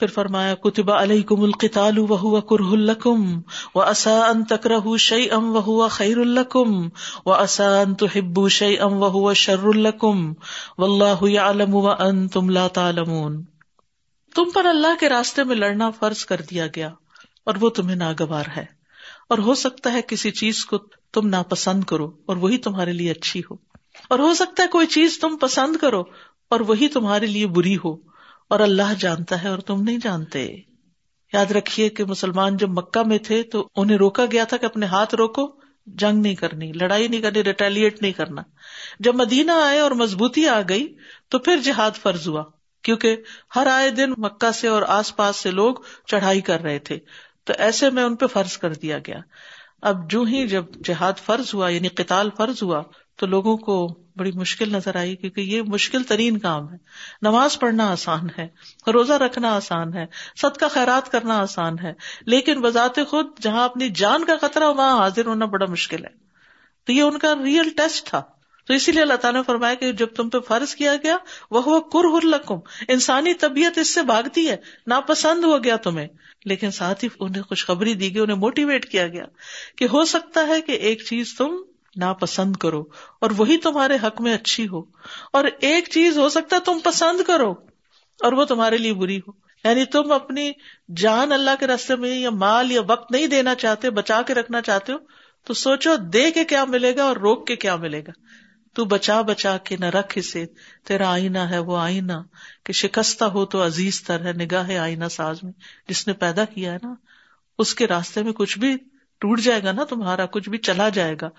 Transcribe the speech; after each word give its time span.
پھر 0.00 0.08
فرمایا، 0.08 0.54
کتب 0.54 0.90
علیہ 0.90 1.22
کم 1.22 1.42
القتال 1.42 1.98
و 1.98 2.40
کرہ 2.40 2.72
الکم 2.72 3.40
و 3.74 3.80
ان 3.80 4.44
تکرہ 4.44 4.96
شعی 4.98 5.30
ام 5.30 5.56
و 5.56 5.88
خیر 5.88 6.18
الکم 6.18 6.88
ان 7.26 7.94
تحبو 7.94 8.48
شعی 8.48 8.78
ام 8.78 9.02
و 9.02 9.34
شر 9.34 9.64
الکم 9.64 10.32
و 10.78 10.84
اللہ 10.84 11.38
عالم 11.38 11.74
و 11.74 11.88
ان 11.88 12.28
تم 12.28 12.48
لا 12.48 12.68
تعلمون. 12.68 13.42
تم 14.34 14.50
پر 14.54 14.64
اللہ 14.64 15.00
کے 15.00 15.08
راستے 15.08 15.44
میں 15.44 15.56
لڑنا 15.56 15.90
فرض 15.90 16.24
کر 16.24 16.40
دیا 16.50 16.66
گیا 16.66 16.90
اور 17.46 17.54
وہ 17.60 17.70
تمہیں 17.70 17.96
ناگوار 17.96 18.44
ہے۔ 18.56 18.64
اور 19.28 19.38
ہو 19.38 19.54
سکتا 19.54 19.92
ہے 19.92 20.00
کسی 20.02 20.30
چیز 20.30 20.64
کو 20.64 20.78
تم 21.12 21.28
ناپسند 21.28 21.84
کرو 21.84 22.10
اور 22.26 22.36
وہی 22.36 22.58
تمہارے 22.58 22.92
لیے 22.92 23.10
اچھی 23.10 23.40
ہو۔ 23.40 23.54
اور 24.08 24.18
ہو 24.18 24.34
سکتا 24.34 24.62
ہے 24.62 24.68
کوئی 24.68 24.86
چیز 24.86 25.18
تم 25.18 25.36
پسند 25.36 25.76
کرو 25.76 26.02
اور 26.50 26.60
وہی 26.60 26.88
تمہارے 26.88 27.26
لیے 27.26 27.46
بری 27.46 27.76
ہو۔ 27.76 28.09
اور 28.50 28.60
اللہ 28.60 28.94
جانتا 28.98 29.42
ہے 29.42 29.48
اور 29.48 29.58
تم 29.58 29.82
نہیں 29.82 29.98
جانتے۔ 29.98 30.56
یاد 31.32 31.50
رکھیے 31.50 31.88
کہ 31.88 32.04
مسلمان 32.04 32.56
جب 32.56 32.68
مکہ 32.70 33.02
میں 33.06 33.18
تھے 33.18 33.42
تو 33.42 33.68
انہیں 33.76 33.96
روکا 33.96 34.24
گیا 34.32 34.44
تھا 34.44 34.56
کہ 34.56 34.66
اپنے 34.66 34.86
ہاتھ 34.86 35.14
روکو، 35.14 35.60
جنگ 35.86 36.22
نہیں 36.22 36.34
کرنی، 36.34 36.72
لڑائی 36.72 37.08
نہیں 37.08 37.20
کرنی 37.20 37.44
ریٹیلیٹ 37.44 38.02
نہیں 38.02 38.12
کرنا۔ 38.12 38.42
جب 39.00 39.14
مدینہ 39.14 39.52
آئے 39.52 39.78
اور 39.78 39.90
مضبوطی 39.90 40.48
آ 40.48 40.60
گئی 40.68 40.94
تو 41.28 41.38
پھر 41.38 41.56
جہاد 41.56 41.90
فرض 41.90 42.28
ہوا، 42.28 42.44
کیونکہ 42.82 43.16
ہر 43.56 43.66
آئے 43.66 43.90
دن 43.90 44.10
مکہ 44.10 44.50
سے 44.50 44.68
اور 44.68 44.82
آس 44.88 45.16
پاس 45.16 45.36
سے 45.36 45.50
لوگ 45.50 45.74
چڑھائی 46.06 46.40
کر 46.40 46.60
رہے 46.60 46.78
تھے۔ 46.78 46.98
تو 47.44 47.52
ایسے 47.58 47.90
میں 47.90 48.02
ان 48.02 48.16
پہ 48.16 48.26
فرض 48.26 48.58
کر 48.58 48.74
دیا 48.74 48.98
گیا۔ 48.98 49.18
اب 49.82 50.10
جو 50.10 50.22
ہی 50.22 50.48
جب 50.48 50.64
جہاد 50.84 51.12
فرض 51.26 51.54
ہوا 51.54 51.68
یعنی 51.68 51.88
قتال 51.88 52.30
فرض 52.36 52.62
ہوا 52.62 52.82
تو 53.20 53.26
لوگوں 53.26 53.56
کو 53.56 53.98
بڑی 54.16 54.32
مشکل 54.32 54.72
نظر 54.72 54.96
آئی 54.96 55.16
کیونکہ 55.16 55.40
یہ 55.40 55.62
مشکل 55.62 56.02
ترین 56.02 56.38
کام 56.38 56.72
ہے۔ 56.72 56.78
نماز 57.22 57.58
پڑھنا 57.58 57.90
آسان 57.90 58.20
ہے، 58.38 58.48
روزہ 58.90 59.12
رکھنا 59.12 59.56
آسان 59.56 59.94
ہے 59.94 60.06
سد 60.42 60.56
کا 60.56 60.68
خیرات 60.68 61.12
کرنا 61.12 61.40
آسان 61.40 61.78
ہے، 61.78 61.92
لیکن 62.26 62.60
بذات 62.60 62.98
خود 63.08 63.26
جہاں 63.40 63.64
اپنی 63.64 63.88
جان 63.88 64.24
کا 64.24 64.36
خطرہ 64.40 64.64
وہاں 64.64 64.98
حاضر 64.98 65.26
ہونا 65.26 65.44
بڑا 65.44 65.66
مشکل 65.66 66.04
ہے۔ 66.04 66.10
تو 66.84 66.92
یہ 66.92 67.02
ان 67.02 67.18
کا 67.18 67.34
ریئل 67.44 67.70
ٹیسٹ 67.76 68.06
تھا۔ 68.06 68.22
تو 68.66 68.74
اسی 68.74 68.92
لیے 68.92 69.02
اللہ 69.02 69.14
تعالیٰ 69.14 69.40
نے 69.40 69.44
فرمایا 69.46 69.74
کہ 69.74 69.92
جب 69.92 70.06
تم 70.06 70.28
پہ 70.28 70.38
فرض 70.38 70.74
کیا 70.74 70.96
گیا 70.96 71.16
وہ 71.50 71.80
کر 71.80 72.26
لکم۔ 72.26 72.58
انسانی 72.88 73.34
طبیعت 73.34 73.78
اس 73.78 73.94
سے 73.94 74.02
بھاگتی 74.02 74.50
ہے، 74.50 74.56
ناپسند 74.86 75.44
ہو 75.44 75.64
گیا 75.64 75.76
تمہیں۔ 75.76 76.08
لیکن 76.44 76.70
ساتھ 76.70 77.04
ہی 77.04 77.08
انہیں 77.20 77.42
خوشخبری 77.42 77.94
دی 77.94 78.14
گئی، 78.14 78.22
انہیں 78.22 78.36
موٹیویٹ 78.36 78.90
کیا 78.90 79.08
گیا 79.08 79.24
کہ 79.76 79.86
ہو 79.92 80.04
سکتا 80.04 80.46
ہے 80.46 80.60
کہ 80.60 80.72
ایک 80.72 81.02
چیز 81.02 81.34
تم 81.36 81.56
ناپسند 81.96 82.56
کرو 82.56 82.84
اور 83.20 83.30
وہی 83.36 83.56
تمہارے 83.56 83.94
حق 84.02 84.20
میں 84.20 84.34
اچھی 84.34 84.68
ہو۔ 84.68 84.82
اور 85.32 85.44
ایک 85.60 85.88
چیز 85.90 86.18
ہو 86.18 86.28
سکتا 86.28 86.56
ہے 86.56 86.60
تم 86.60 86.78
پسند 86.84 87.20
کرو 87.26 87.50
اور 88.20 88.32
وہ 88.32 88.44
تمہارے 88.44 88.76
لیے 88.76 88.94
بری 88.94 89.18
ہو۔ 89.18 89.50
یعنی 89.64 89.84
تم 89.84 90.12
اپنی 90.12 90.52
جان 90.96 91.32
اللہ 91.32 91.50
کے 91.60 91.66
راستے 91.66 91.96
میں 91.96 92.18
یا 92.18 92.30
مال 92.30 92.72
یا 92.72 92.80
وقت 92.86 93.12
نہیں 93.12 93.26
دینا 93.26 93.54
چاہتے، 93.54 93.90
بچا 93.90 94.22
کے 94.22 94.34
رکھنا 94.34 94.60
چاہتے 94.60 94.92
ہو، 94.92 94.96
تو 95.44 95.54
سوچو 95.54 95.96
دے 95.96 96.30
کے 96.30 96.44
کیا 96.44 96.64
ملے 96.64 96.96
گا 96.96 97.04
اور 97.04 97.16
روک 97.16 97.46
کے 97.46 97.56
کیا 97.56 97.76
ملے 97.76 98.00
گا۔ 98.00 98.10
تو 98.74 98.84
بچا 98.84 99.20
بچا 99.20 99.56
کے 99.56 99.76
نہ 99.76 99.84
رکھ 99.84 100.18
اسے، 100.18 100.46
تیرا 100.84 101.12
آئینہ 101.12 101.38
ہے 101.38 101.58
وہ 101.58 101.78
آئینہ۔ 101.78 102.12
کہ 102.64 102.72
شکستہ 102.72 103.24
ہو 103.24 103.46
تو 103.46 103.66
عزیز 103.66 104.02
تر 104.02 104.24
ہے، 104.24 104.32
نگاہ 104.32 104.76
آئینہ 104.76 105.04
ساز 105.10 105.38
میں۔ 105.42 105.52
جس 105.88 106.06
نے 106.06 106.12
پیدا 106.12 106.44
کیا 106.44 106.72
ہے 106.72 106.78
نا، 106.82 106.94
اس 107.58 107.74
کے 107.74 107.86
راستے 107.86 108.22
میں 108.22 108.32
کچھ 108.32 108.58
بھی 108.58 108.76
ٹوٹ 109.18 109.40
جائے 109.40 109.62
گا 109.62 109.72
نا 109.72 109.84
تمہارا، 109.84 110.26
کچھ 110.26 110.48
بھی 110.48 110.58
چلا 110.58 110.88
جائے 110.88 111.16
گا۔ 111.20 111.30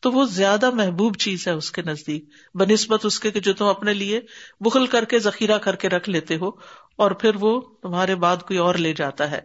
تو 0.00 0.12
وہ 0.12 0.24
زیادہ 0.24 0.70
محبوب 0.70 1.16
چیز 1.16 1.46
ہے 1.46 1.52
اس 1.52 1.70
کے 1.70 1.82
نزدیک۔ 1.82 2.24
بہ 2.54 2.72
نسبت 2.72 3.06
اس 3.06 3.20
کے 3.20 3.30
کہ 3.30 3.40
جو 3.40 3.52
تم 3.52 3.64
اپنے 3.64 3.94
لیے 3.94 4.20
بخل 4.60 4.86
کر 4.86 5.04
کے، 5.04 5.18
ذخیرہ 5.18 5.58
کر 5.58 5.76
کے 5.76 5.88
رکھ 5.88 6.10
لیتے 6.10 6.36
ہو 6.36 6.48
اور 6.96 7.10
پھر 7.10 7.30
وہ 7.40 7.60
تمہارے 7.82 8.14
بعد 8.14 8.36
کوئی 8.36 8.58
اور 8.58 8.74
لے 8.74 8.92
جاتا 8.92 9.30
ہے۔ 9.30 9.40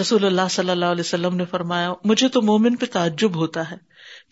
رسول 0.00 0.24
اللہ 0.24 0.48
صلی 0.50 0.70
اللہ 0.70 0.84
علیہ 0.84 1.00
وسلم 1.00 1.36
نے 1.36 1.44
فرمایا، 1.44 1.92
مجھے 2.04 2.28
تو 2.28 2.42
مومن 2.42 2.76
پہ 2.76 2.86
تعجب 2.86 3.36
ہوتا 3.36 3.70
ہے 3.70 3.76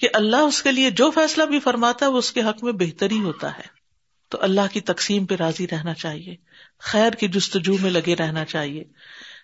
کہ 0.01 0.09
اللہ 0.15 0.37
اس 0.37 0.63
کے 0.63 0.73
لیے 0.73 0.91
جو 0.91 1.11
فیصلہ 1.11 1.45
بھی 1.45 1.61
فرماتا 1.61 2.07
ہے، 2.07 2.11
وہ 2.11 2.19
اس 2.19 2.33
کے 2.33 2.43
حق 2.43 2.65
میں 2.65 2.73
بہتری 2.73 3.21
ہوتا 3.21 3.59
ہے۔ 3.59 3.77
تو 4.29 4.39
اللہ 4.41 4.61
کی 4.73 4.81
تقسیم 4.81 5.27
پہ 5.27 5.35
راضی 5.35 5.67
رہنا 5.73 5.95
چاہیے۔ 5.95 6.37
خیر 6.79 7.11
کی 7.11 7.29
جستجو 7.29 7.77
میں 7.81 7.91
لگے 7.91 8.17
رہنا 8.17 8.45
چاہیے۔ 8.45 8.85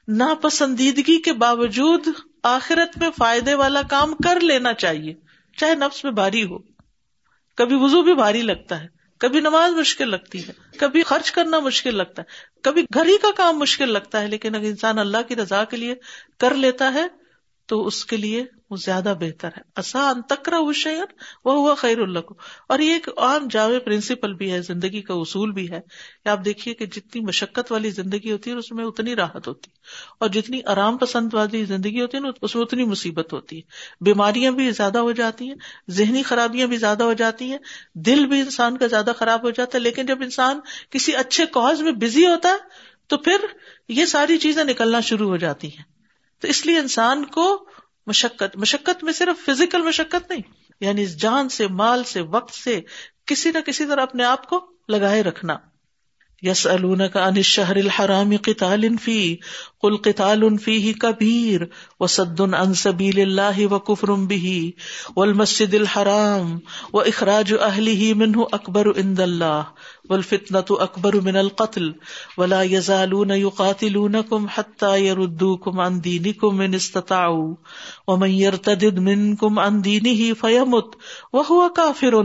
ناپسندیدگی 0.08 1.20
کے 1.20 1.32
باوجود 1.32 2.06
آخرت 2.42 2.98
میں 2.98 3.10
فائدے 3.18 3.54
والا 3.54 3.82
کام 3.90 4.14
کر 4.14 4.40
لینا 4.40 4.72
چاہیے۔ 4.72 5.14
چاہے 5.56 5.74
نفس 5.74 6.04
میں 6.04 6.12
بھاری 6.12 6.44
ہو، 6.44 6.58
کبھی 7.58 7.76
وزو 7.76 8.02
بھی 8.02 8.14
بھاری 8.14 8.42
لگتا 8.42 8.82
ہے، 8.82 8.86
کبھی 9.18 9.40
نماز 9.40 9.72
مشکل 9.72 10.08
لگتی 10.08 10.48
ہے، 10.48 10.52
کبھی 10.78 11.02
خرچ 11.02 11.32
کرنا 11.32 11.58
مشکل 11.58 11.94
لگتا 11.94 12.22
ہے، 12.22 12.60
کبھی 12.62 12.82
گھر 12.94 13.06
ہی 13.06 13.18
کا 13.18 13.28
کام 13.36 13.58
مشکل 13.58 13.92
لگتا 13.92 14.22
ہے، 14.22 14.28
لیکن 14.28 14.54
اگر 14.54 14.64
انسان 14.64 14.98
اللہ 14.98 15.28
کی 15.28 15.36
رضا 15.36 15.64
کے 15.64 15.76
لیے 15.76 15.94
کر 16.38 16.54
لیتا 16.54 16.94
ہے 16.94 17.06
تو 17.72 17.86
اس 17.86 18.04
کے 18.04 18.16
لیے 18.16 18.44
وہ 18.70 18.76
زیادہ 18.76 19.14
بہتر 19.20 19.48
ہے۔ 19.48 19.60
آسان 19.76 20.22
تکرا 20.22 20.58
حسین 20.58 21.04
وہ 21.44 21.52
ہوا 21.52 21.74
خیر 21.74 21.98
اللہ 21.98 22.18
کو 22.18 22.34
اور 22.68 22.78
یہ 22.78 22.92
ایک 22.92 23.08
عام 23.16 23.48
جامع 23.50 23.78
پرنسپل 23.78 24.32
بھی 24.32 24.52
ہے، 24.52 24.62
زندگی 24.62 25.02
کا 25.02 25.14
اصول 25.14 25.52
بھی 25.52 25.70
ہے۔ 25.70 25.80
کہ 26.24 26.28
آپ 26.28 26.44
دیکھیے 26.44 26.74
کہ 26.74 26.86
جتنی 26.86 27.20
مشقت 27.20 27.72
والی 27.72 27.90
زندگی 27.90 28.32
ہوتی 28.32 28.50
ہے، 28.50 28.56
اس 28.56 28.72
میں 28.72 28.84
اتنی 28.84 29.16
راحت 29.16 29.48
ہوتی 29.48 29.70
اور 30.20 30.28
جتنی 30.28 30.60
آرام 30.66 30.96
پسند 30.96 31.34
والی 31.34 31.64
زندگی 31.64 32.00
ہوتی 32.00 32.16
ہے 32.16 32.22
نا، 32.22 32.28
اس 32.42 32.54
میں 32.54 32.62
اتنی 32.62 32.84
مصیبت 32.84 33.32
ہوتی 33.32 33.56
ہے۔ 33.56 33.62
بیماریاں 34.00 34.52
بھی 34.52 34.70
زیادہ 34.70 34.98
ہو 34.98 35.12
جاتی 35.12 35.48
ہیں، 35.48 35.56
ذہنی 35.90 36.22
خرابیاں 36.22 36.66
بھی 36.66 36.76
زیادہ 36.76 37.02
ہو 37.02 37.12
جاتی 37.12 37.50
ہیں۔ 37.50 37.58
دل 37.94 38.26
بھی 38.26 38.40
انسان 38.40 38.78
کا 38.78 38.86
زیادہ 38.86 39.12
خراب 39.18 39.42
ہو 39.42 39.50
جاتا 39.50 39.78
ہے، 39.78 39.82
لیکن 39.82 40.06
جب 40.06 40.22
انسان 40.22 40.60
کسی 40.90 41.16
اچھے 41.16 41.46
کاز 41.46 41.80
میں 41.80 41.92
بزی 41.92 42.26
ہوتا 42.26 42.48
ہے، 42.48 42.56
تو 43.06 43.16
پھر 43.16 43.36
یہ 43.88 44.04
ساری 44.04 44.38
چیزیں 44.38 44.64
نکلنا 44.64 45.00
شروع 45.00 45.28
ہو 45.28 45.36
جاتی 45.36 45.68
ہیں۔ 45.68 45.91
تو 46.42 46.48
اس 46.48 46.66
لیے 46.66 46.78
انسان 46.78 47.24
کو 47.24 47.68
مشقت 48.06 48.56
مشقت 48.56 49.04
میں 49.04 49.12
صرف 49.12 49.46
فزیکل 49.46 49.82
مشقت 49.82 50.30
نہیں 50.30 50.42
یعنی 50.80 51.06
جان 51.06 51.48
سے، 51.48 51.66
مال 51.66 52.04
سے، 52.04 52.20
وقت 52.20 52.54
سے، 52.54 52.80
کسی 53.26 53.50
نہ 53.50 53.58
کسی 53.58 53.86
طرح 53.86 54.02
اپنے 54.02 54.24
آپ 54.24 54.48
کو 54.48 54.66
لگائے 54.88 55.22
رکھنا۔ 55.22 55.56
یس 56.42 56.66
کا 57.12 57.24
ان 57.24 57.40
شہر 57.42 57.76
الحرام 57.76 58.32
قتال 58.42 58.86
فی، 59.02 59.18
قل 59.82 59.96
قتال 59.96 60.42
فیہ 60.58 60.92
کبیر 61.00 61.62
و 62.00 62.06
سد 62.06 62.40
ان 62.40 62.74
سبیل 62.74 63.20
اللہ 63.20 63.60
و 63.66 63.78
کفر 63.80 64.12
به 64.26 64.54
والمسجد 65.16 65.74
الحرام 65.74 66.52
و 66.92 67.00
اخراج 67.02 67.54
اہلہ 67.60 68.12
منہ 68.16 68.42
اکبر 68.52 68.90
عند 68.96 69.20
اللہ 69.20 69.62
والفتنة 70.10 70.76
اکبر 70.80 71.16
من 71.20 71.36
القتل، 71.36 71.84
ولا 72.38 72.62
يزالون 72.64 73.30
يقاتلونكم 73.32 74.48
حتى 74.48 74.92
يردوكم 75.00 75.80
عن 75.80 76.00
دينكم 76.00 76.54
من 76.54 76.74
استطاعوا 76.74 77.54
ومن 78.08 78.30
يرتدد 78.30 78.98
منكم 78.98 79.58
عن 79.58 79.80
دينه 79.80 80.34
فيمت 80.40 80.96
وهو 81.32 81.68
كافر 81.68 82.16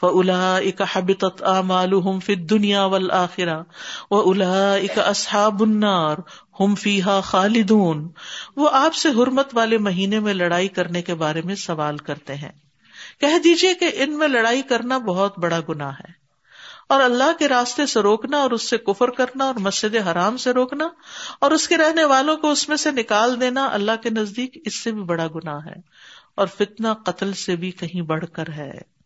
فأولئك 0.00 0.82
حبطت 0.82 1.42
آمالهم 1.42 2.18
في 2.18 2.32
الدنيا 2.32 2.84
والآخرة 2.84 3.62
وأولئك 4.10 4.98
أصحاب 4.98 5.62
النار 5.62 6.22
ہم 6.60 6.74
فیحا 6.74 7.20
خالدون 7.20 8.08
وہ 8.56 8.68
آپ 8.72 8.94
سے 8.94 9.08
حرمت 9.08 9.56
والے 9.56 9.78
مہینے 9.78 10.20
میں 10.20 10.34
لڑائی 10.34 10.68
کرنے 10.68 11.02
کے 11.02 11.14
بارے 11.14 11.42
میں 11.42 11.54
سوال 11.54 11.98
کرتے 11.98 12.34
ہیں۔ 12.34 12.52
کہہ 13.20 13.38
دیجیے 13.44 13.74
کہ 13.74 13.90
ان 13.94 14.18
میں 14.18 14.28
لڑائی 14.28 14.62
کرنا 14.62 14.98
بہت 14.98 15.38
بڑا 15.38 15.60
گنا 15.68 15.92
ہے۔ 15.92 16.17
اور 16.88 17.00
اللہ 17.00 17.32
کے 17.38 17.48
راستے 17.48 17.86
سے 17.86 18.00
روکنا 18.00 18.38
اور 18.38 18.50
اس 18.50 18.70
سے 18.70 18.78
کفر 18.78 19.10
کرنا 19.10 19.44
اور 19.44 19.54
مسجد 19.54 19.96
حرام 19.96 20.36
سے 20.36 20.50
روکنا 20.50 20.88
اور 21.40 21.50
اس 21.50 21.68
کے 21.68 21.76
رہنے 21.76 22.04
والوں 22.04 22.36
کو 22.36 22.50
اس 22.50 22.68
میں 22.68 22.76
سے 22.76 22.90
نکال 22.90 23.40
دینا 23.40 23.68
اللہ 23.72 23.92
کے 24.02 24.10
نزدیک 24.10 24.62
اس 24.64 24.80
سے 24.80 24.92
بھی 24.92 25.02
بڑا 25.02 25.26
گنا 25.26 25.64
ہے 25.64 25.74
اور 26.34 26.46
فتنا 26.46 26.94
قتل 26.94 27.32
سے 27.32 27.56
بھی 27.56 27.70
کہیں 27.70 28.02
بڑھ 28.02 28.24
کر 28.32 28.52
ہے۔ 28.52 28.98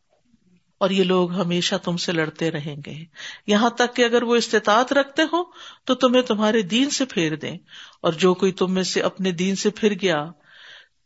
اور 0.78 0.90
یہ 0.90 1.04
لوگ 1.04 1.32
ہمیشہ 1.32 1.74
تم 1.84 1.96
سے 1.96 2.12
لڑتے 2.12 2.50
رہیں 2.50 2.76
گے۔ 2.86 3.04
یہاں 3.46 3.70
تک 3.70 3.96
کہ 3.96 4.04
اگر 4.04 4.22
وہ 4.22 4.36
استطاعت 4.36 4.92
رکھتے 4.92 5.22
ہو 5.22 5.42
تو 5.84 5.94
تمہیں 5.94 6.22
تمہارے 6.22 6.62
دین 6.62 6.90
سے 6.90 7.04
پھیر 7.04 7.36
دیں۔ 7.36 7.58
اور 8.00 8.12
جو 8.12 8.34
کوئی 8.34 8.52
تم 8.52 8.74
میں 8.74 8.82
سے 8.82 9.00
اپنے 9.00 9.30
دین 9.30 9.56
سے 9.56 9.70
پھر 9.70 9.92
گیا، 10.02 10.26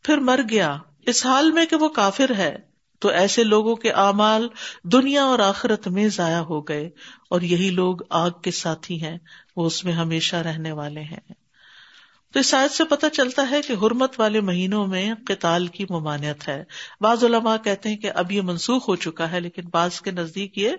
پھر 0.03 0.17
مر 0.17 0.39
گیا، 0.49 0.77
اس 1.01 1.25
حال 1.25 1.51
میں 1.51 1.65
کہ 1.65 1.75
وہ 1.75 1.89
کافر 1.89 2.31
ہے۔ 2.37 2.76
تو 2.99 3.09
ایسے 3.09 3.43
لوگوں 3.43 3.75
کے 3.75 3.91
اعمال 3.91 4.47
دنیا 4.83 5.23
اور 5.23 5.39
آخرت 5.39 5.87
میں 5.87 6.07
ضائع 6.07 6.39
ہو 6.39 6.61
گئے 6.61 6.89
اور 7.29 7.41
یہی 7.41 7.69
لوگ 7.69 7.97
آگ 8.09 8.29
کے 8.29 8.51
ساتھی 8.51 9.03
ہیں، 9.03 9.17
وہ 9.55 9.65
اس 9.65 9.85
میں 9.85 9.93
ہمیشہ 9.93 10.35
رہنے 10.35 10.71
والے 10.71 11.01
ہیں۔ 11.01 11.47
تو 12.33 12.39
اس 12.39 12.45
شاید 12.45 12.71
سے 12.71 12.83
پتہ 12.83 13.05
چلتا 13.13 13.49
ہے 13.51 13.61
کہ 13.61 13.73
حرمت 13.73 14.19
والے 14.19 14.41
مہینوں 14.41 14.87
میں 14.87 15.13
قتال 15.27 15.67
کی 15.67 15.85
ممانعت 15.89 16.47
ہے۔ 16.47 16.63
بعض 17.01 17.23
علماء 17.23 17.55
کہتے 17.63 17.89
ہیں 17.89 17.97
کہ 17.97 18.11
اب 18.15 18.31
یہ 18.31 18.41
منسوخ 18.41 18.89
ہو 18.89 18.95
چکا 18.95 19.31
ہے، 19.31 19.39
لیکن 19.39 19.61
بعض 19.71 20.01
کے 20.01 20.11
نزدیک 20.11 20.57
یہ 20.57 20.69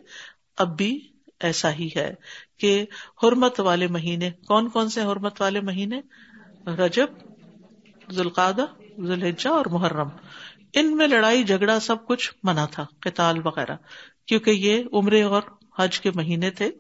اب 0.57 0.77
بھی 0.77 1.09
ایسا 1.41 1.73
ہی 1.73 1.89
ہے 1.97 2.15
کہ 2.59 2.87
حرمت 3.23 3.61
والے 3.61 3.87
مہینے، 3.87 4.31
کون 4.31 4.69
کون 4.69 4.89
سے 4.89 5.03
حرمت 5.03 5.43
والے 5.43 5.61
مہینے؟ 5.61 6.01
رجب 6.67 7.07
ذوالقادہ 8.11 8.65
ذوالحجہ 9.07 9.49
اور 9.49 9.67
محرم۔ 9.67 10.09
ان 10.73 10.97
میں 10.97 11.09
لڑائی 11.09 11.45
جھگڑا 11.45 11.81
سب 11.81 12.07
کچھ 12.07 12.33
منع 12.43 12.65
تھا، 12.65 12.87
قتال 13.01 13.47
وغیرہ، 13.47 13.77
کیونکہ 14.27 14.51
یہ 14.51 14.83
عمرے 14.93 15.23
اور 15.23 15.43
حج 15.79 16.01
کے 16.01 16.11
مہینے 16.15 16.51
تھے 16.51 16.71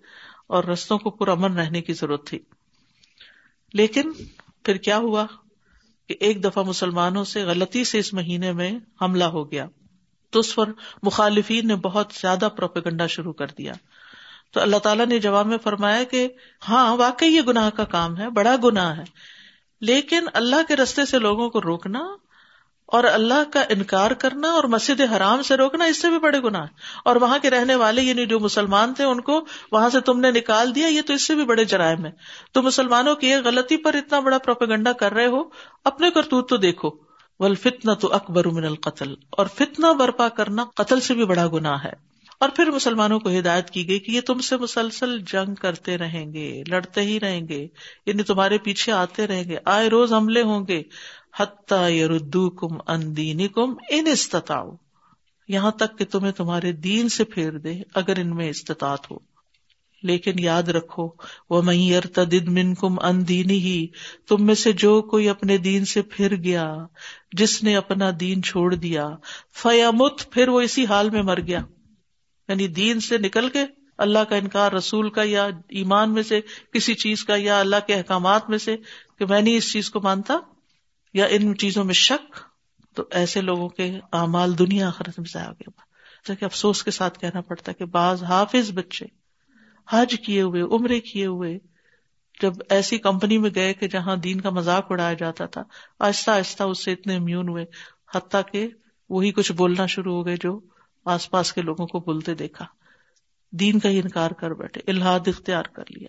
اور 0.47 0.65
رستوں 0.65 0.99
کو 0.99 1.11
پرامن 1.11 1.59
رہنے 1.59 1.83
کی 1.83 1.93
ضرورت 1.93 2.27
تھی۔ 2.27 2.39
لیکن 3.75 4.13
پھر 4.65 4.77
کیا 4.77 4.99
ہوا 4.99 5.27
کہ 6.09 6.15
ایک 6.21 6.45
دفعہ 6.45 6.63
مسلمانوں 6.63 7.25
سے 7.25 7.45
غلطی 7.45 7.85
سے 7.85 7.99
اس 7.99 8.15
مہینے 8.15 8.53
میں 8.53 8.73
حملہ 9.03 9.25
ہو 9.25 9.51
گیا۔ 9.51 9.67
تو 10.31 10.41
اس 10.41 10.55
پر 10.55 10.69
مخالفین 11.03 11.69
نے 11.69 11.77
بہت 11.77 12.13
زیادہ 12.21 12.49
پروپیگنڈا 12.57 13.07
شروع 13.07 13.33
کر 13.33 13.47
دیا۔ 13.47 13.73
تو 14.51 14.61
اللہ 14.61 14.77
تعالیٰ 14.77 15.07
نے 15.07 15.19
جواب 15.19 15.47
میں 15.47 15.59
فرمایا 15.59 16.03
کہ 16.03 16.29
ہاں 16.69 16.97
واقعی 16.97 17.29
یہ 17.29 17.43
گناہ 17.43 17.71
کا 17.71 17.85
کام 17.85 18.17
ہے، 18.19 18.31
بڑا 18.31 18.57
گناہ 18.65 18.99
ہے، 18.99 19.05
لیکن 19.81 20.21
اللہ 20.33 20.57
کے 20.69 20.77
رستے 20.77 21.05
سے 21.05 21.19
لوگوں 21.19 21.51
کو 21.51 21.63
روکنا 21.63 22.01
اور 22.89 23.05
اللہ 23.05 23.51
کا 23.53 23.65
انکار 23.69 24.11
کرنا 24.11 24.49
اور 24.49 24.65
مسجد 24.65 25.01
حرام 25.01 25.43
سے 25.43 25.57
روکنا، 25.57 25.85
اس 25.85 26.03
سے 26.03 26.09
بھی 26.09 26.19
بڑے 26.19 26.41
گناہ۔ 26.41 26.67
اور 27.05 27.17
وہاں 27.17 27.39
کے 27.43 27.51
رہنے 27.51 27.75
والے 27.75 28.03
یعنی 28.03 28.27
جو 28.27 28.41
مسلمان 28.41 28.95
تھے، 28.95 29.05
ان 29.05 29.21
کو 29.21 29.47
وہاں 29.73 29.91
سے 29.91 30.01
تم 30.01 30.21
نے 30.21 30.31
نکال 30.31 30.75
دیا، 30.75 30.87
یہ 30.87 31.03
تو 31.07 31.13
اس 31.13 31.23
سے 31.23 31.35
بھی 31.35 31.45
بڑے 31.45 31.65
جرائم 31.65 32.07
ہے 32.07 32.11
تو 32.53 32.63
مسلمانوں 32.63 33.15
کی 33.15 33.35
ایک 33.35 33.45
غلطی 33.45 33.77
پر 33.77 33.95
اتنا 33.95 34.21
بڑا 34.21 34.39
پروپیگنڈا 34.39 34.93
کر 34.93 35.13
رہے 35.13 35.27
ہو، 35.27 35.43
اپنے 35.85 36.11
کرتوت 36.11 36.49
تو 36.49 36.57
دیکھو۔ 36.57 36.91
ول 37.41 37.55
فتنا 37.55 37.95
تو 37.95 38.13
اکبر 38.13 38.47
من 38.47 38.65
القتل۔ 38.65 39.15
اور 39.31 39.47
فتنا 39.47 39.93
برپا 39.93 40.29
کرنا 40.29 40.65
قتل 40.65 41.01
سے 41.01 41.15
بھی 41.15 41.25
بڑا 41.25 41.47
گناہ 41.47 41.85
ہے۔ 41.85 42.09
اور 42.41 42.49
پھر 42.49 42.71
مسلمانوں 42.71 43.21
کو 43.21 43.29
ہدایت 43.29 43.71
کی 43.71 43.89
گئی 43.89 43.99
کہ 43.99 44.11
یہ 44.11 44.21
تم 44.21 44.39
سے 44.39 44.57
مسلسل 44.57 45.19
جنگ 45.19 45.55
کرتے 45.55 45.99
رہیں 45.99 46.33
گے، 46.33 46.63
لڑتے 46.69 47.03
ہی 47.03 47.21
رہیں 47.21 47.49
گے 47.49 47.67
یعنی 48.07 48.23
تمہارے 48.23 48.59
پیچھے 48.59 48.93
آتے 48.93 49.27
رہیں 49.27 49.45
گے، 49.45 49.57
آئے 49.65 49.89
روز 49.89 50.13
حملے 50.13 50.43
ہوں 50.43 50.67
گے۔ 50.69 50.83
ردو 51.41 52.51
کم 52.51 52.75
ان 52.87 53.49
کم 53.49 53.75
ان 53.91 54.07
استطاؤ 54.07 54.71
یہاں 55.49 55.71
تک 55.71 55.99
کہ 55.99 56.05
تمہیں 56.05 56.33
تمہارے 56.33 56.73
دین 56.73 57.09
سے 57.09 57.25
پھیر 57.25 57.59
دے 57.59 57.83
اگر 57.95 58.19
ان 58.19 58.37
میں 58.37 58.51
استطاعت 58.51 59.11
ہو۔ 59.11 59.17
لیکن 60.03 60.39
یاد 60.39 60.63
رکھو 60.63 61.09
وہ 61.51 61.63
میئر 61.63 62.01
تدد 62.01 62.49
من 62.49 62.75
کم 62.75 62.99
ان 63.03 63.29
دینی 63.29 63.59
ہی 63.59 63.87
تم 64.29 64.47
میں 64.47 64.55
سے 64.55 64.73
جو 64.73 65.03
کوئی 65.03 65.29
اپنے 65.29 65.57
دین 65.57 65.85
سے 65.85 66.03
پھر 66.03 66.37
گیا، 66.37 66.75
جس 67.33 67.63
نے 67.63 67.77
اپنا 67.77 68.11
دین 68.21 68.43
چھوڑ 68.43 68.75
دیا 68.75 69.09
فیامت 69.53 70.31
پھر 70.31 70.49
وہ 70.49 70.61
اسی 70.61 70.87
حال 70.87 71.11
میں 71.11 71.23
مر 71.23 71.41
گیا۔ 71.41 71.61
یعنی 72.49 72.67
دین 72.67 73.01
سے 73.01 73.19
نکل 73.19 73.49
کے 73.49 73.65
اللہ 73.99 74.19
کا 74.19 74.37
انکار، 74.37 74.73
رسول 74.73 75.11
کا 75.11 75.23
یا 75.23 75.49
ایمان 75.69 76.15
میں 76.15 76.23
سے 76.23 76.41
کسی 76.73 76.95
چیز 76.95 77.25
کا 77.25 77.35
یا 77.37 77.61
اللہ 77.61 77.77
کے 77.87 77.95
احکامات 77.95 78.51
میں 78.51 78.59
سے 78.59 78.77
کہ 79.19 79.27
میں 79.27 79.43
نہیں 79.43 79.57
اس 79.57 79.73
چیز 79.73 79.91
کو 79.91 80.01
مانتا؟ 80.01 80.39
یا 81.15 81.27
ان 81.27 81.57
چیزوں 81.57 81.85
میں 81.85 81.95
شک، 81.95 82.37
تو 82.95 83.05
ایسے 83.11 83.41
لوگوں 83.41 83.69
کے 83.69 84.01
اعمال 84.13 84.59
دنیا 84.59 84.89
آخرت 84.89 85.19
میں 85.19 85.31
ضائع 85.33 85.51
گیا 85.51 86.35
کہ 86.35 86.45
افسوس 86.45 86.83
کے 86.83 86.91
ساتھ 86.91 87.19
کہنا 87.19 87.41
پڑتا 87.41 87.73
کہ 87.73 87.85
بعض 87.85 88.23
حافظ 88.23 88.71
بچے 88.73 89.07
حج 89.91 90.17
کیے 90.27 90.43
ہوئے، 90.43 90.63
عمرے 90.63 91.01
کیے 91.01 91.27
ہوئے، 91.27 91.59
جب 92.43 92.53
ایسی 92.69 92.99
کمپنی 92.99 93.39
میں 93.39 93.51
گئے 93.55 93.75
کہ 93.75 93.89
جہاں 93.89 94.17
دین 94.17 94.41
کا 94.41 94.51
مذاق 94.51 94.87
اڑایا 94.91 95.13
جاتا 95.13 95.47
تھا، 95.47 95.63
آہستہ 96.01 96.31
آہستہ 96.31 96.63
اس 96.63 96.85
سے 96.85 96.93
اتنے 96.93 97.17
امیون 97.17 97.49
ہوئے، 97.49 97.65
حتیٰ 98.15 98.41
کہ 98.53 98.69
وہی 99.09 99.33
کچھ 99.33 99.53
بولنا 99.53 99.87
شروع 99.87 100.15
ہو 100.15 100.27
گئے 100.27 100.37
جو 100.41 100.61
آس 101.05 101.31
پاس 101.31 101.53
کے 101.53 101.63
لوگوں 101.63 101.87
کو 101.87 102.01
بولتے 102.01 102.35
دیکھا۔ 102.35 102.65
دین 103.51 103.79
کا 103.79 103.89
ہی 103.89 103.99
انکار 103.99 104.31
کر 104.31 104.51
بیٹھے 104.51 104.81
الحاد 104.87 105.21
اختیار 105.27 105.63
کر 105.63 105.83
لیا۔ 105.91 106.09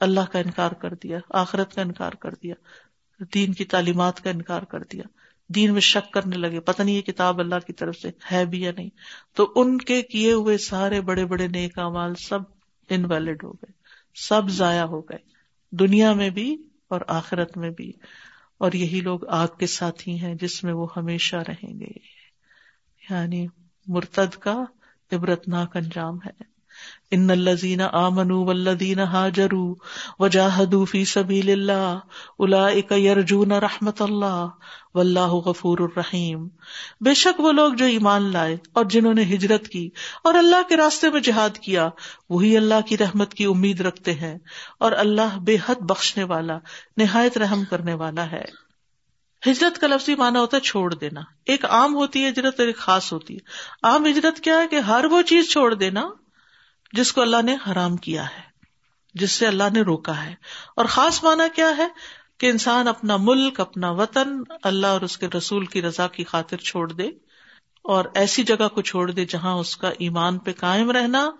اللہ 0.00 0.20
کا 0.32 0.38
انکار 0.38 0.70
کر 0.70 0.94
دیا، 0.94 1.18
آخرت 1.30 1.74
کا 1.74 1.82
انکار 1.82 2.12
کر 2.12 2.34
دیا۔ 2.34 2.54
دین 3.34 3.52
کی 3.52 3.64
تعلیمات 3.64 4.20
کا 4.20 4.30
انکار 4.30 4.62
کر 4.62 4.82
دیا۔ 4.82 5.02
دین 5.48 5.72
میں 5.72 5.80
شک 5.80 6.12
کرنے 6.12 6.36
لگے۔ 6.36 6.60
پتہ 6.60 6.82
نہیں 6.82 6.94
یہ 6.94 7.02
کتاب 7.02 7.40
اللہ 7.40 7.54
کی 7.66 7.72
طرف 7.72 7.96
سے 7.96 8.10
ہے 8.32 8.44
بھی 8.44 8.62
یا 8.62 8.72
نہیں۔ 8.76 8.90
تو 9.34 9.52
ان 9.54 9.78
کے 9.78 10.02
کیے 10.02 10.32
ہوئے 10.32 10.58
سارے 10.58 11.00
بڑے 11.00 11.24
بڑے 11.24 11.46
نیک 11.46 11.78
امال 11.78 12.14
سب 12.14 12.38
انویلڈ 12.88 13.44
ہو 13.44 13.52
گئے۔ 13.52 13.72
سب 14.14 14.48
ضائع 14.48 14.82
ہو 14.82 15.00
گئے۔ 15.00 15.18
دنیا 15.70 16.12
میں 16.12 16.30
بھی 16.30 16.56
اور 16.88 17.00
آخرت 17.08 17.56
میں 17.56 17.70
بھی۔ 17.70 17.92
اور 18.58 18.72
یہی 18.72 19.00
لوگ 19.00 19.28
آگ 19.28 19.48
کے 19.58 19.66
ساتھی 19.66 20.20
ہیں 20.20 20.34
جس 20.34 20.64
میں 20.64 20.72
وہ 20.72 20.86
ہمیشہ 20.96 21.36
رہیں 21.36 21.80
گے۔ 21.80 21.90
یعنی 23.10 23.46
مرتد 23.86 24.34
کا 24.34 24.64
عبرت 25.12 25.48
ناک 25.48 25.76
انجام 25.76 26.18
ہے۔ 26.26 26.57
ان 27.10 27.30
الزین 27.30 27.80
آ 27.80 28.08
منو 28.08 28.44
ولدین 28.44 28.98
حاجرو 28.98 29.74
وجاہدو 30.18 30.84
فی 30.84 31.04
سبیل 31.04 31.50
اللہ 31.50 31.98
اولئک 32.38 32.92
یرجون 32.92 33.52
رحمت 33.52 34.02
اللہ 34.02 34.46
واللہ 34.94 35.28
غفور 35.28 35.78
الرحیم۔ 35.78 36.48
بے 37.00 37.14
شک 37.14 37.40
وہ 37.40 37.52
لوگ 37.52 37.72
جو 37.72 37.84
ایمان 37.84 38.22
لائے 38.22 38.56
اور 38.72 38.84
جنہوں 38.84 39.14
نے 39.14 39.22
ہجرت 39.22 39.68
کی 39.68 39.90
اور 40.24 40.34
اللہ 40.34 40.68
کے 40.68 40.76
راستے 40.76 41.10
میں 41.10 41.20
جہاد 41.20 41.58
کیا، 41.58 41.88
وہی 42.30 42.56
اللہ 42.56 42.80
کی 42.86 42.98
رحمت 42.98 43.34
کی 43.34 43.44
امید 43.44 43.80
رکھتے 43.80 44.14
ہیں 44.14 44.38
اور 44.78 44.92
اللہ 44.92 45.38
بے 45.38 45.56
حد 45.66 45.74
بخشنے 45.74 46.24
والا، 46.24 46.58
نہایت 46.96 47.38
رحم 47.38 47.64
کرنے 47.64 47.94
والا 47.94 48.30
ہے۔ 48.30 48.44
ہجرت 49.46 49.78
کا 49.78 49.86
لفظی 49.86 50.14
مانا 50.14 50.40
ہوتا 50.40 50.56
ہے 50.56 50.62
چھوڑ 50.62 50.94
دینا۔ 50.94 51.20
ایک 51.46 51.64
عام 51.64 51.94
ہوتی 51.94 52.24
ہے، 52.24 52.28
ہجرت 52.28 52.60
اور 52.60 52.66
ایک 52.66 52.76
خاص 52.76 53.12
ہوتی 53.12 53.34
ہے۔ 53.34 53.38
عام 53.82 54.06
ہجرت 54.06 54.40
کیا 54.40 54.54
ہے 54.58 54.66
کہ 54.66 54.76
ہر 54.76 55.04
وہ 55.04 55.22
چیز 55.22 55.50
چھوڑ 55.50 55.74
دینا 55.74 56.08
جس 56.92 57.12
کو 57.12 57.22
اللہ 57.22 57.42
نے 57.42 57.56
حرام 57.70 57.96
کیا 57.96 58.24
ہے، 58.24 58.42
جس 59.14 59.32
سے 59.32 59.46
اللہ 59.46 59.64
نے 59.72 59.80
روکا 59.80 60.24
ہے۔ 60.24 60.34
اور 60.76 60.84
خاص 60.84 61.24
مانا 61.24 61.46
کیا 61.54 61.70
ہے 61.76 61.88
کہ 62.38 62.50
انسان 62.50 62.88
اپنا 62.88 63.16
ملک، 63.16 63.60
اپنا 63.60 63.90
وطن 63.90 64.42
اللہ 64.62 64.86
اور 64.86 65.00
اس 65.00 65.18
کے 65.18 65.28
رسول 65.28 65.66
کی 65.66 65.82
رضا 65.82 66.06
کی 66.06 66.24
خاطر 66.24 66.56
چھوڑ 66.56 66.92
دے 66.92 67.08
اور 67.82 68.04
ایسی 68.14 68.42
جگہ 68.42 68.68
کو 68.68 68.82
چھوڑ 68.82 69.10
دے 69.10 69.24
جہاں 69.24 69.54
اس 69.54 69.76
کا 69.76 69.90
ایمان 69.98 70.38
پہ 70.38 70.52
قائم 70.52 70.90
رہنا 70.90 71.30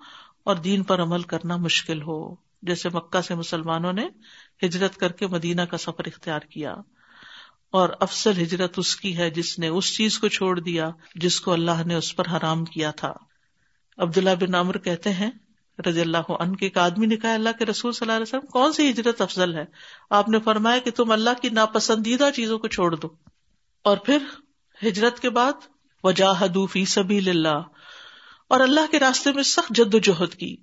اور 0.45 0.57
دین 0.57 0.83
پر 0.83 1.03
عمل 1.03 1.23
کرنا 1.23 1.57
مشکل 1.57 2.03
ہو۔ 2.03 2.49
جیسے 2.63 2.89
مکہ 2.89 3.21
سے 3.21 3.35
مسلمانوں 3.35 3.93
نے 3.93 4.09
ہجرت 4.67 4.97
کر 4.97 5.13
کے 5.13 5.27
مدینہ 5.27 5.63
کا 5.63 5.79
سفر 5.79 6.07
اختیار 6.07 6.41
کیا 6.41 6.75
اور 7.71 7.89
افسل 8.01 8.43
ہجرت 8.43 8.75
اس 8.77 8.97
کی 8.97 9.17
ہے 9.17 9.31
جس 9.31 9.59
نے 9.59 9.69
اس 9.69 9.97
چیز 9.97 10.19
کو 10.19 10.29
چھوڑ 10.29 10.61
دیا 10.61 10.91
جس 11.15 11.41
کو 11.41 11.53
اللہ 11.53 11.87
نے 11.87 11.95
اس 11.95 12.17
پر 12.17 12.25
حرام 12.33 12.65
کیا 12.65 12.91
تھا۔ 12.91 13.13
عبداللہ 13.99 14.31
بن 14.41 14.55
عمر 14.55 14.79
کہتے 14.79 15.13
ہیں، 15.13 15.31
رضی 15.87 16.01
اللہ 16.01 16.31
عنہ 16.31 16.55
کے 16.55 16.67
ایک 16.67 16.79
آدمی 16.79 17.07
نے 17.07 17.17
کہا، 17.17 17.35
اللہ 17.35 17.49
کے 17.59 17.67
رسول 17.67 17.93
صلی 17.93 18.07
اللہ 18.07 18.17
علیہ 18.17 18.23
وسلم، 18.23 18.47
کون 18.47 18.73
سی 18.73 18.91
ہجرت 18.91 19.21
افضل 19.21 19.55
ہے؟ 19.55 19.65
آپ 20.11 20.29
نے 20.29 20.41
فرمایا 20.41 20.79
کہ 20.79 20.91
تم 20.91 21.11
اللہ 21.11 21.31
کی 21.43 21.49
ناپسندیدہ 21.49 22.31
چیزوں 22.35 22.59
کو 22.59 22.69
چھوڑ 22.69 22.95
دو۔ 22.95 23.09
اور 23.83 23.97
پھر 23.97 24.19
ہجرت 24.87 25.21
کے 25.21 25.31
بعد 25.31 25.53
وجاہدو 26.05 26.67
فی 26.67 26.85
سبیل 26.85 27.29
اللہ 27.29 27.63
اور 28.49 28.61
اللہ 28.61 28.91
کے 28.91 28.99
راستے 28.99 29.33
میں 29.33 29.43
سخت 29.43 29.73
جد 29.75 29.95
و 29.95 29.99
جہد 29.99 30.35
کی۔ 30.35 30.57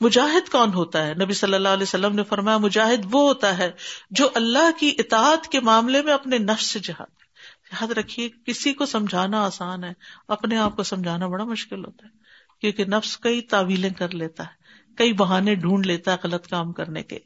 مجاہد 0.00 0.48
کون 0.48 0.74
ہوتا 0.74 1.06
ہے؟ 1.06 1.14
نبی 1.14 1.32
صلی 1.32 1.54
اللہ 1.54 1.68
علیہ 1.68 1.82
وسلم 1.82 2.14
نے 2.14 2.22
فرمایا، 2.24 2.58
مجاہد 2.58 3.06
وہ 3.10 3.20
ہوتا 3.28 3.58
ہے 3.58 3.70
جو 4.10 4.28
اللہ 4.34 4.78
کی 4.78 4.94
اطاعت 4.98 5.48
کے 5.48 5.60
معاملے 5.60 6.02
میں 6.02 6.12
اپنے 6.12 6.38
نفس 6.38 6.66
سے 6.66 6.78
جہاد 6.78 7.24
یاد 7.72 7.90
رکھیے، 7.90 8.28
کسی 8.46 8.72
کو 8.72 8.86
سمجھانا 8.86 9.44
آسان 9.44 9.84
ہے، 9.84 9.92
اپنے 10.28 10.56
آپ 10.56 10.76
کو 10.76 10.82
سمجھانا 10.82 11.26
بڑا 11.26 11.44
مشکل 11.44 11.84
ہوتا 11.84 12.06
ہے۔ 12.06 12.23
کیونکہ 12.64 12.96
نفس 12.96 13.16
کئی 13.16 13.40
تعویلیں 13.40 13.90
کر 13.90 14.08
لیتا 14.08 14.42
ہے، 14.42 14.48
کئی 14.96 15.12
بہانے 15.12 15.54
ڈھونڈ 15.54 15.86
لیتا 15.86 16.12
ہے 16.12 16.16
غلط 16.24 16.46
کام 16.46 16.72
کرنے 16.72 17.02
کے۔ 17.02 17.18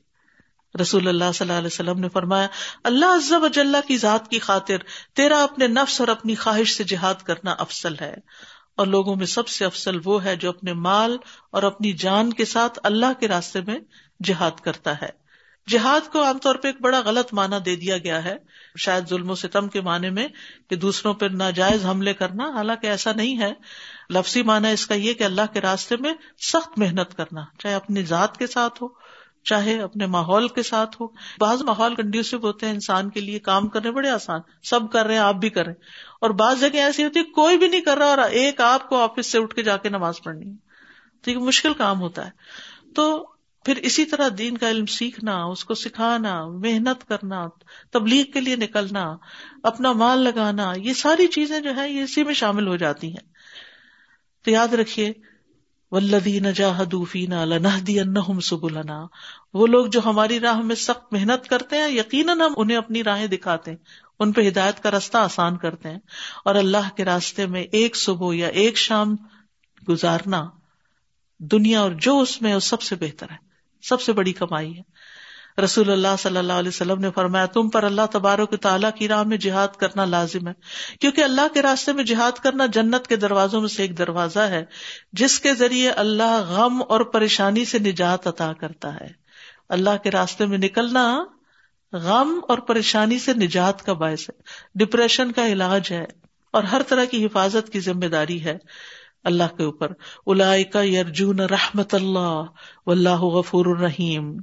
رسول 0.81 1.09
اللہ 1.09 1.25
صلی 1.35 1.49
اللہ 1.49 1.59
علیہ 1.59 1.67
وسلم 1.67 1.99
نے 1.99 2.09
فرمایا، 2.09 2.47
اللہ 2.85 3.07
عزب 3.07 3.45
اجلّہ 3.45 3.89
کی 3.89 3.97
ذات 3.97 4.29
کی 4.29 4.39
خاطر 4.39 4.77
تیرا 5.15 5.43
اپنے 5.43 5.67
نفس 5.67 6.01
اور 6.01 6.09
اپنی 6.09 6.35
خواہش 6.35 6.77
سے 6.77 6.85
جہاد 6.85 7.15
کرنا 7.15 7.51
افسل 7.51 7.95
ہے۔ 8.01 8.15
اور 8.77 8.87
لوگوں 8.87 9.17
میں 9.17 9.27
سب 9.27 9.49
سے 9.49 9.65
افسل 9.65 9.99
وہ 10.05 10.25
ہے 10.25 10.37
جو 10.37 10.49
اپنے 10.49 10.73
مال 10.73 11.17
اور 11.51 11.63
اپنی 11.63 11.93
جان 11.93 12.33
کے 12.33 12.45
ساتھ 12.45 12.79
اللہ 12.83 13.21
کے 13.21 13.29
راستے 13.29 13.61
میں 13.61 13.79
جہاد 14.25 14.61
کرتا 14.63 15.03
ہے۔ 15.03 15.28
جہاد 15.69 16.13
کو 16.13 16.25
عام 16.25 16.39
طور 16.39 16.55
پہ 16.55 16.69
ایک 16.69 16.81
بڑا 16.81 17.01
غلط 17.01 17.35
معنی 17.35 17.57
دے 17.61 17.77
دیا 17.77 17.99
گیا 17.99 18.25
ہے۔ 18.25 18.37
شاید 18.79 19.09
ظلم 19.09 19.31
و 19.31 19.35
ستم 19.35 19.69
کے 19.69 19.81
معنی 19.81 20.11
میں 20.11 20.29
کہ 20.71 20.77
دوسروں 20.77 21.15
پہ 21.15 21.27
ناجائز 21.27 21.87
حملے 21.87 22.15
کرنا، 22.15 22.51
حالانکہ 22.51 22.87
ایسا 22.87 23.13
نہیں 23.17 23.39
ہے۔ 23.39 23.53
لفظی 24.11 24.43
معنی 24.43 24.73
اس 24.73 24.87
کا 24.87 24.95
یہ 24.95 25.15
کہ 25.15 25.25
اللہ 25.25 25.43
کے 25.53 25.61
راستے 25.61 25.97
میں 26.01 26.15
سخت 26.53 26.79
محنت 26.79 27.17
کرنا، 27.17 27.45
چاہے 27.59 27.75
اپنی 27.75 28.03
ذات 28.03 28.37
کے 28.37 28.47
ساتھ 28.47 28.83
ہو، 28.83 28.89
چاہے 29.45 29.81
اپنے 29.81 30.07
ماحول 30.07 30.49
کے 30.49 30.63
ساتھ 30.63 31.03
ہو۔ 31.03 31.07
بعض 31.39 31.63
ماحول 31.63 31.95
کنڈیوسو 31.95 32.37
ہوتے 32.37 32.67
ہیں، 32.67 32.73
انسان 32.73 33.11
کے 33.11 33.21
لیے 33.21 33.39
کام 33.39 33.69
کرنے 33.69 33.91
بڑے 33.91 34.11
آسان، 34.11 34.41
سب 34.63 34.93
کر 34.93 35.07
رہے 35.07 35.15
ہیں، 35.15 35.21
آپ 35.21 35.35
بھی 35.35 35.51
کریں 35.51 35.75
اور 36.21 36.31
بعض 36.31 36.61
جگہ 36.61 36.79
ایسی 36.79 37.05
ہوتی 37.05 37.19
ہے، 37.19 37.25
کوئی 37.25 37.59
بھی 37.59 37.69
نہیں 37.69 37.81
کر 37.81 37.99
رہا 37.99 38.07
اور 38.07 38.19
ایک 38.19 38.61
آپ 38.61 38.89
کو 38.89 39.03
آفس 39.03 39.33
سے 39.33 39.39
اٹھ 39.39 39.55
کے 39.55 39.63
جا 39.63 39.77
کے 39.77 39.89
نماز 39.89 40.15
پڑھنی 40.25 40.51
ہے۔ 40.51 40.69
تو 41.23 41.31
یہ 41.31 41.39
مشکل 41.39 41.73
کام 41.73 42.01
ہوتا 42.01 42.27
ہے۔ 42.27 42.31
تو 42.95 43.33
پھر 43.65 43.77
اسی 43.77 44.05
طرح 44.05 44.29
دین 44.39 44.59
کا 44.59 44.71
علم 44.71 44.87
سیکھنا، 44.87 45.45
اس 45.45 45.65
کو 45.65 45.75
سکھانا، 45.75 46.47
محنت 46.47 47.09
کرنا، 47.09 47.47
تبلیغ 47.91 48.25
کے 48.25 48.41
لیے 48.41 48.57
نکلنا، 48.57 49.17
اپنا 49.63 49.93
مال 49.93 50.19
لگانا، 50.19 50.73
یہ 50.77 50.93
ساری 50.93 51.27
چیزیں 51.27 51.61
جو 51.61 51.77
ہے 51.77 51.93
یہ 51.93 52.03
اسی 52.03 52.25
میں 52.25 52.35
شامل 52.35 52.67
ہو 52.67 52.77
جاتی 52.77 53.07
ہیں۔ 53.07 53.33
تو 54.45 54.51
یاد 54.51 54.69
رکھیے 54.69 55.13
ولدی 55.91 56.41
نجاہدوفینا 56.41 57.45
لنہدی 57.45 58.01
انہم 58.01 58.41
سبلنا۔ 58.41 59.07
وہ 59.55 59.67
لوگ 59.67 59.87
جو 59.87 60.01
ہماری 60.05 60.41
راہ 60.41 60.61
میں 60.61 60.77
سخت 60.77 61.13
محنت 61.13 61.49
کرتے 61.49 61.77
ہیں، 61.77 61.89
یقیناً 61.89 62.41
ہم 62.41 62.55
انہیں 62.57 62.77
اپنی 62.77 63.03
راہیں 63.03 63.27
دکھاتے 63.27 63.71
ہیں، 63.71 63.79
ان 64.19 64.33
پہ 64.33 64.49
ہدایت 64.49 64.83
کا 64.83 64.91
راستہ 64.91 65.17
آسان 65.17 65.57
کرتے 65.57 65.91
ہیں۔ 65.91 65.99
اور 66.45 66.55
اللہ 66.55 66.97
کے 66.97 67.05
راستے 67.05 67.47
میں 67.47 67.63
ایک 67.63 67.97
صبح 67.97 68.35
یا 68.35 68.49
ایک 68.49 68.77
شام 68.77 69.17
گزارنا، 69.89 70.51
دنیا 71.39 71.81
اور 71.81 71.91
جو 71.91 72.21
اس 72.21 72.43
میں 72.43 72.59
سب 72.59 72.83
سے 72.83 72.97
بہتر 72.97 73.27
ہے۔ 73.31 73.48
سب 73.83 74.01
سے 74.01 74.13
بڑی 74.13 74.33
کمائی 74.33 74.79
ہے۔ 74.79 74.83
رسول 75.61 75.91
اللہ 75.91 76.09
صلی 76.19 76.37
اللہ 76.37 76.53
علیہ 76.53 76.69
وسلم 76.69 77.01
نے 77.01 77.11
فرمایا، 77.15 77.47
تم 77.47 77.69
پر 77.69 77.85
اللہ 77.85 78.03
تبارک 78.13 78.63
تعالیٰ 78.63 78.91
کی 78.99 79.09
راہ 79.09 79.23
میں 79.23 79.37
جہاد 79.37 79.69
کرنا 79.69 80.05
لازم 80.05 80.49
ہے۔ 80.49 80.53
کیونکہ 81.01 81.25
اللہ 81.25 81.55
کے 81.55 81.63
راستے 81.63 81.93
میں 81.93 82.05
جہاد 82.05 82.33
کرنا 82.33 82.67
جنت 82.67 83.07
کے 83.07 83.17
دروازوں 83.17 83.61
میں 83.61 83.69
سے 83.69 83.83
ایک 83.83 83.99
دروازہ 83.99 84.39
ہے، 84.39 84.65
جس 85.13 85.41
کے 85.41 85.55
ذریعے 85.55 85.91
اللہ 85.91 86.45
غم 86.49 86.83
اور 86.89 87.01
پریشانی 87.01 87.65
سے 87.65 87.79
نجات 87.79 88.27
عطا 88.27 88.53
کرتا 88.53 88.95
ہے۔ 88.95 89.09
اللہ 89.69 89.97
کے 90.03 90.11
راستے 90.11 90.47
میں 90.47 90.59
نکلنا 90.59 91.25
غم 91.93 92.41
اور 92.49 92.59
پریشانی 92.59 93.19
سے 93.19 93.33
نجات 93.33 93.87
کا 93.87 93.93
باعث 93.93 94.31
ہے۔ 94.31 94.43
ڈپریشن 94.75 95.33
کا 95.33 95.47
علاج 95.47 95.89
ہے 95.91 96.05
اور 96.53 96.63
ہر 96.63 96.83
طرح 96.83 97.05
کی 97.05 97.27
حفاظت 97.27 97.73
کی 97.73 97.81
ذمہ 97.81 98.07
داری 98.07 98.45
ہے۔ 98.45 98.59
اللہ 99.31 99.57
کے 99.57 99.65
اوپر. 99.65 99.93
الا 100.27 100.83
یرجون 100.83 101.41
رحمت 101.51 101.95
اللہ 101.95 102.43
اللہ 102.87 103.25
غفور 103.37 103.67
الرحیم. 103.67 104.37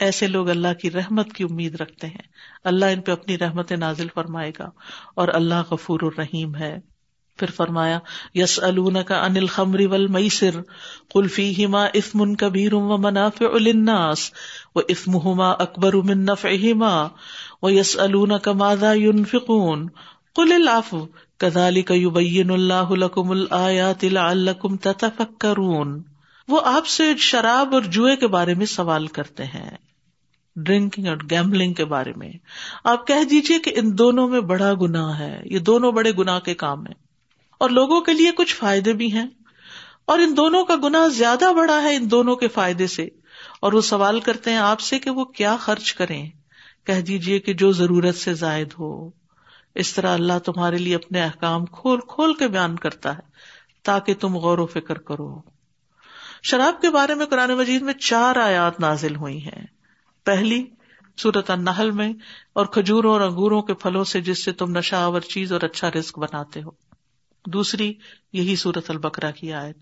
ایسے 0.00 0.26
لوگ 0.26 0.48
اللہ 0.50 0.78
کی 0.80 0.90
رحمت 0.90 1.32
کی 1.32 1.44
امید 1.44 1.80
رکھتے 1.80 2.06
ہیں. 2.06 2.30
اللہ 2.64 2.84
ان 2.84 3.00
پہ 3.00 3.12
اپنی 3.12 3.38
رحمت 3.38 3.72
نازل 3.72 4.08
فرمائے 4.14 4.52
گا 4.58 4.70
اور 5.14 5.28
اللہ 5.34 5.70
غفور 5.70 6.00
الرحیم 6.02 6.56
ہے. 6.56 6.78
پھر 7.38 7.50
فرمایا 7.50 7.98
یس 8.34 8.58
کا 9.06 9.20
انل 9.24 9.46
خمری 9.46 9.86
ول 9.86 10.06
میسر 10.06 10.60
قلفی 11.14 11.64
ہما 11.64 11.84
اسمن 11.92 12.34
کبیر 12.36 12.74
و 12.74 12.96
منافع 12.98 13.46
الناس 13.54 14.30
و 14.74 14.80
اسم 14.88 15.16
ہما 15.16 15.50
اکبر 15.64 15.94
من 16.04 16.24
نفعہما 16.24 16.92
و 17.62 17.70
یس 17.70 17.96
کا 18.42 18.52
ماذا 18.52 18.92
ينفقون 18.92 19.88
قل 20.36 20.52
العفو 20.52 21.04
کذالک 21.42 21.90
یبین 21.94 22.50
اللہ 22.50 22.90
لکم 22.90 23.30
الآیات 23.30 24.04
لعلکم 24.04 24.76
تتفکرون 24.76 26.02
وہ 26.48 26.60
آپ 26.64 26.86
سے 26.86 27.16
شراب 27.16 27.74
اور 27.74 27.82
جوئے 27.82 28.16
کے 28.16 28.26
بارے 28.26 28.54
میں 28.54 28.66
سوال 28.66 29.06
کرتے 29.06 29.44
ہیں، 29.44 29.70
ڈرنکنگ 30.56 31.06
اور 31.06 31.16
گیملنگ 31.30 31.72
کے 31.72 31.84
بارے 31.84 32.12
میں۔ 32.16 32.32
آپ 32.84 33.06
کہہ 33.06 33.24
دیجیے 33.30 33.58
کہ 33.58 33.72
ان 33.76 33.98
دونوں 33.98 34.28
میں 34.28 34.40
بڑا 34.40 34.74
گنا 34.74 35.18
ہے، 35.18 35.42
یہ 35.44 35.58
دونوں 35.58 35.92
بڑے 35.92 36.12
گنا 36.18 36.38
کے 36.38 36.54
کام 36.54 36.86
ہیں۔ 36.86 36.94
اور 37.58 37.70
لوگوں 37.70 38.00
کے 38.00 38.12
لیے 38.12 38.30
کچھ 38.36 38.54
فائدے 38.54 38.92
بھی 38.92 39.12
ہیں۔ 39.12 39.26
اور 40.04 40.18
ان 40.18 40.36
دونوں 40.36 40.64
کا 40.64 40.74
گنا 40.84 41.06
زیادہ 41.06 41.52
بڑا 41.56 41.82
ہے 41.82 41.96
ان 41.96 42.10
دونوں 42.10 42.36
کے 42.36 42.48
فائدے 42.48 42.86
سے۔ 42.86 43.08
اور 43.60 43.72
وہ 43.72 43.80
سوال 43.80 44.20
کرتے 44.20 44.50
ہیں 44.50 44.58
آپ 44.58 44.80
سے 44.80 44.98
کہ 44.98 45.10
وہ 45.10 45.24
کیا 45.24 45.56
خرچ 45.56 45.94
کریں۔ 45.94 46.30
کہہ 46.86 47.00
دیجیے 47.00 47.38
کہ 47.38 47.52
جو 47.52 47.72
ضرورت 47.72 48.16
سے 48.16 48.34
زائد 48.34 48.68
ہو۔ 48.78 49.21
اس 49.74 49.94
طرح 49.94 50.14
اللہ 50.14 50.38
تمہارے 50.38 50.78
لیے 50.78 50.94
اپنے 50.94 51.22
احکام 51.22 51.66
کھول 51.66 52.00
کھول 52.08 52.34
کے 52.34 52.48
بیان 52.48 52.76
کرتا 52.76 53.14
ہے 53.14 53.22
تاکہ 53.82 54.14
تم 54.14 54.36
غور 54.36 54.58
و 54.58 54.66
فکر 54.66 54.98
کرو۔ 54.98 55.42
شراب 56.42 56.80
کے 56.80 56.90
بارے 56.90 57.14
میں 57.14 57.26
قرآن 57.26 57.50
مجید 57.50 57.82
میں 57.82 57.94
چار 57.94 58.36
آیات 58.36 58.80
نازل 58.80 59.16
ہوئی 59.16 59.44
ہیں۔ 59.44 59.66
پہلی 60.24 60.64
سورت 61.16 61.50
النحل 61.50 61.90
میں، 61.90 62.12
اور 62.52 62.66
کھجوروں 62.66 63.12
اور 63.12 63.20
انگوروں 63.20 63.62
کے 63.62 63.74
پھلوں 63.74 64.04
سے 64.04 64.20
جس 64.20 64.44
سے 64.44 64.52
تم 64.52 64.78
نشا 64.78 65.04
آور 65.04 65.20
چیز 65.20 65.52
اور 65.52 65.60
اچھا 65.60 65.90
رسک 65.90 66.18
بناتے 66.18 66.62
ہو۔ 66.62 66.70
دوسری، 67.46 67.94
یہی 68.32 68.56
سورت 68.56 68.90
البکرا 68.90 69.30
کی 69.30 69.52
آیت۔ 69.52 69.76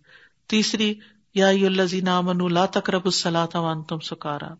تیسری، 0.49 0.95
یا 1.35 2.21
من 2.21 2.53
لا 2.53 2.67
تقرب 2.67 3.03
السلاۃ 3.05 3.55
وان 3.55 3.83
تم 3.83 3.99
سکارا۔ 3.99 4.55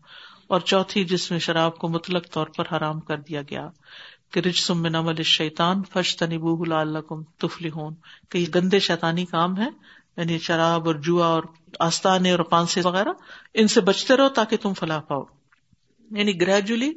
اور 0.47 0.59
چوتھی، 0.59 1.05
جس 1.05 1.31
میں 1.31 1.39
شراب 1.39 1.77
کو 1.77 1.87
مطلق 1.87 2.31
طور 2.31 2.47
پر 2.47 2.77
حرام 2.77 2.99
کر 2.99 3.17
دیا 3.17 3.41
گیا۔ 3.41 3.69
کہ 4.31 4.39
رج 4.39 4.55
سم 4.55 4.81
میں 4.81 4.89
نمل 4.89 5.23
شیتان 5.23 5.83
فش 5.93 6.15
تنبو 6.15 6.75
اللہ 6.75 6.99
تفلی 7.37 7.69
کہ 8.29 8.37
یہ 8.37 8.45
گندے 8.55 8.79
شیتانی 8.79 9.25
کام 9.25 9.57
ہے 9.57 9.67
یعنی 10.17 10.37
شراب 10.37 10.87
اور 10.87 10.95
جوا 10.95 11.27
اور 11.27 11.43
آستانے 11.79 12.31
اور 12.31 12.39
پانسے 12.39 12.81
وغیرہ، 12.83 13.09
ان 13.53 13.67
سے 13.67 13.81
بچتے 13.81 14.17
رہو 14.17 14.29
تاکہ 14.29 14.57
تم 14.57 14.73
فلاح 14.73 14.99
پاؤ۔ 14.99 15.23
یعنی 16.11 16.41
گریجولی 16.41 16.93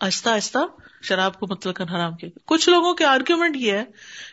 آہستہ 0.00 0.28
آہستہ 0.28 0.58
شراب 1.02 1.40
کو 1.40 1.46
مطلق 1.46 1.80
حرام 1.80 2.14
کیا۔ 2.14 2.28
کچھ 2.44 2.68
لوگوں 2.68 2.94
کے 2.94 3.04
آرگیومنٹ 3.04 3.56
یہ 3.56 3.72
ہے 3.72 3.84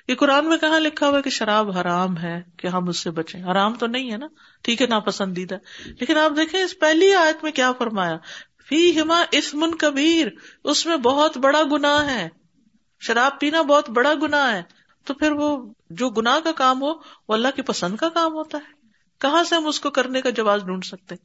کہ 0.08 0.16
قرآن 0.16 0.50
میں 0.50 0.58
کہاں 0.58 0.80
لکھا 0.80 1.08
ہوا 1.08 1.18
ہے 1.18 1.22
کہ 1.22 1.30
شراب 1.30 1.78
حرام 1.78 2.18
ہے 2.18 2.42
کہ 2.58 2.68
ہم 2.68 2.90
اس 2.90 3.00
سے 3.00 3.12
بچیں۔ 3.12 3.44
حرام 3.44 3.74
تو 3.74 3.88
نہیں 3.88 4.12
ہے 4.12 4.18
نا، 4.18 4.28
ٹھیک 4.62 4.82
ہے، 4.82 4.88
ناپسندیدہ۔ 4.88 5.58
لیکن 5.86 6.18
آپ 6.18 6.32
دیکھیں، 6.36 6.64
اس 6.64 6.80
پہلی 6.80 7.14
آیت 7.14 7.44
میں 7.44 7.52
کیا 7.52 7.72
فرمایا؟ 7.72 8.18
فی 8.70 9.02
ہما 9.02 9.24
اسمن 9.32 9.76
کبیر، 9.76 10.28
اس 10.64 10.86
میں 10.86 10.98
بہت 10.98 11.38
بڑا 11.38 11.62
گنا 11.72 12.12
ہے۔ 12.12 12.39
شراب 13.00 13.40
پینا 13.40 13.62
بہت 13.62 13.90
بڑا 13.90 14.14
گنا 14.22 14.58
ہے، 14.58 14.64
تو 15.06 15.14
پھر 15.14 15.32
وہ 15.32 15.74
جو 15.90 16.10
گنا 16.10 16.40
کا 16.44 16.52
کام 16.52 16.82
ہو، 16.82 16.90
وہ 16.90 17.34
اللہ 17.34 17.48
کی 17.56 17.62
پسند 17.62 17.98
کا 17.98 18.10
کام 18.10 18.34
ہوتا 18.34 18.58
ہے۔ 18.58 18.80
کہاں 19.20 19.44
سے 19.44 19.56
ہم 19.56 19.68
اس 19.68 19.80
کو 19.80 19.90
کرنے 19.90 20.22
کا 20.22 20.30
جواز 20.30 20.64
ڈھونڈ 20.64 20.86
سکتے؟ 20.86 21.16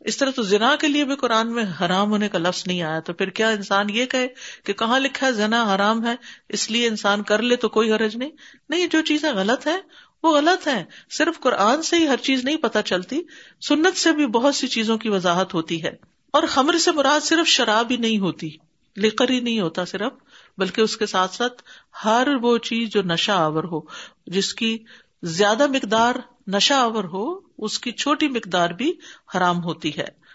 اس 0.00 0.16
طرح 0.16 0.30
تو 0.30 0.42
زنا 0.42 0.76
کے 0.76 0.88
لیے 0.88 1.04
بھی 1.04 1.16
قرآن 1.16 1.52
میں 1.52 1.64
حرام 1.80 2.10
ہونے 2.10 2.28
کا 2.28 2.38
لفظ 2.38 2.62
نہیں 2.66 2.82
آیا، 2.82 3.00
تو 3.00 3.12
پھر 3.12 3.30
کیا 3.30 3.48
انسان 3.48 3.90
یہ 3.90 4.04
کہے 4.04 4.28
کہ 4.64 4.72
کہاں 4.72 5.00
لکھا 5.00 5.26
ہے 5.26 5.32
زنا 5.32 5.74
حرام 5.74 6.06
ہے، 6.06 6.14
اس 6.48 6.70
لیے 6.70 6.86
انسان 6.86 7.22
کر 7.22 7.42
لے 7.42 7.56
تو 7.56 7.68
کوئی 7.68 7.92
حرج 7.92 8.16
نہیں؟ 8.16 8.30
نہیں، 8.68 8.86
جو 8.86 9.00
چیزیں 9.00 9.32
غلط 9.32 9.66
ہے 9.66 9.76
وہ 10.22 10.36
غلط 10.36 10.68
ہے 10.68 10.84
صرف 11.10 11.40
قرآن 11.40 11.82
سے 11.82 11.96
ہی 11.96 12.08
ہر 12.08 12.16
چیز 12.16 12.44
نہیں 12.44 12.56
پتہ 12.56 12.78
چلتی، 12.84 13.22
سنت 13.68 13.96
سے 13.96 14.12
بھی 14.12 14.26
بہت 14.26 14.54
سی 14.54 14.66
چیزوں 14.66 14.98
کی 14.98 15.08
وضاحت 15.08 15.54
ہوتی 15.54 15.82
ہے۔ 15.82 15.92
اور 16.30 16.42
خمر 16.48 16.78
سے 16.78 16.92
مراد 16.92 17.20
صرف 17.20 17.46
شراب 17.46 17.86
ہی 17.90 17.96
نہیں 17.96 18.18
ہوتی، 18.18 18.50
لکر 18.96 19.30
ہی 19.30 19.40
نہیں 19.40 19.60
ہوتا 19.60 19.84
صرف۔ 19.84 20.12
بلکہ 20.58 20.80
اس 20.80 20.96
کے 20.96 21.06
ساتھ 21.06 21.34
ساتھ 21.34 21.62
ہر 22.04 22.28
وہ 22.42 22.58
چیز 22.58 22.88
جو 22.88 23.02
نشہ 23.02 23.32
آور 23.32 23.64
ہو، 23.64 23.80
جس 24.26 24.54
کی 24.54 24.84
زیادہ 25.22 25.66
مقدار 25.66 26.14
نشہ 26.46 26.74
آور 26.74 27.04
ہو، 27.04 27.40
اس 27.58 27.78
کی 27.78 27.92
چھوٹی 27.92 28.28
مقدار 28.28 28.70
بھی 28.70 28.92
حرام 29.36 29.64
ہوتی 29.64 29.98
ہے۔ 29.98 30.26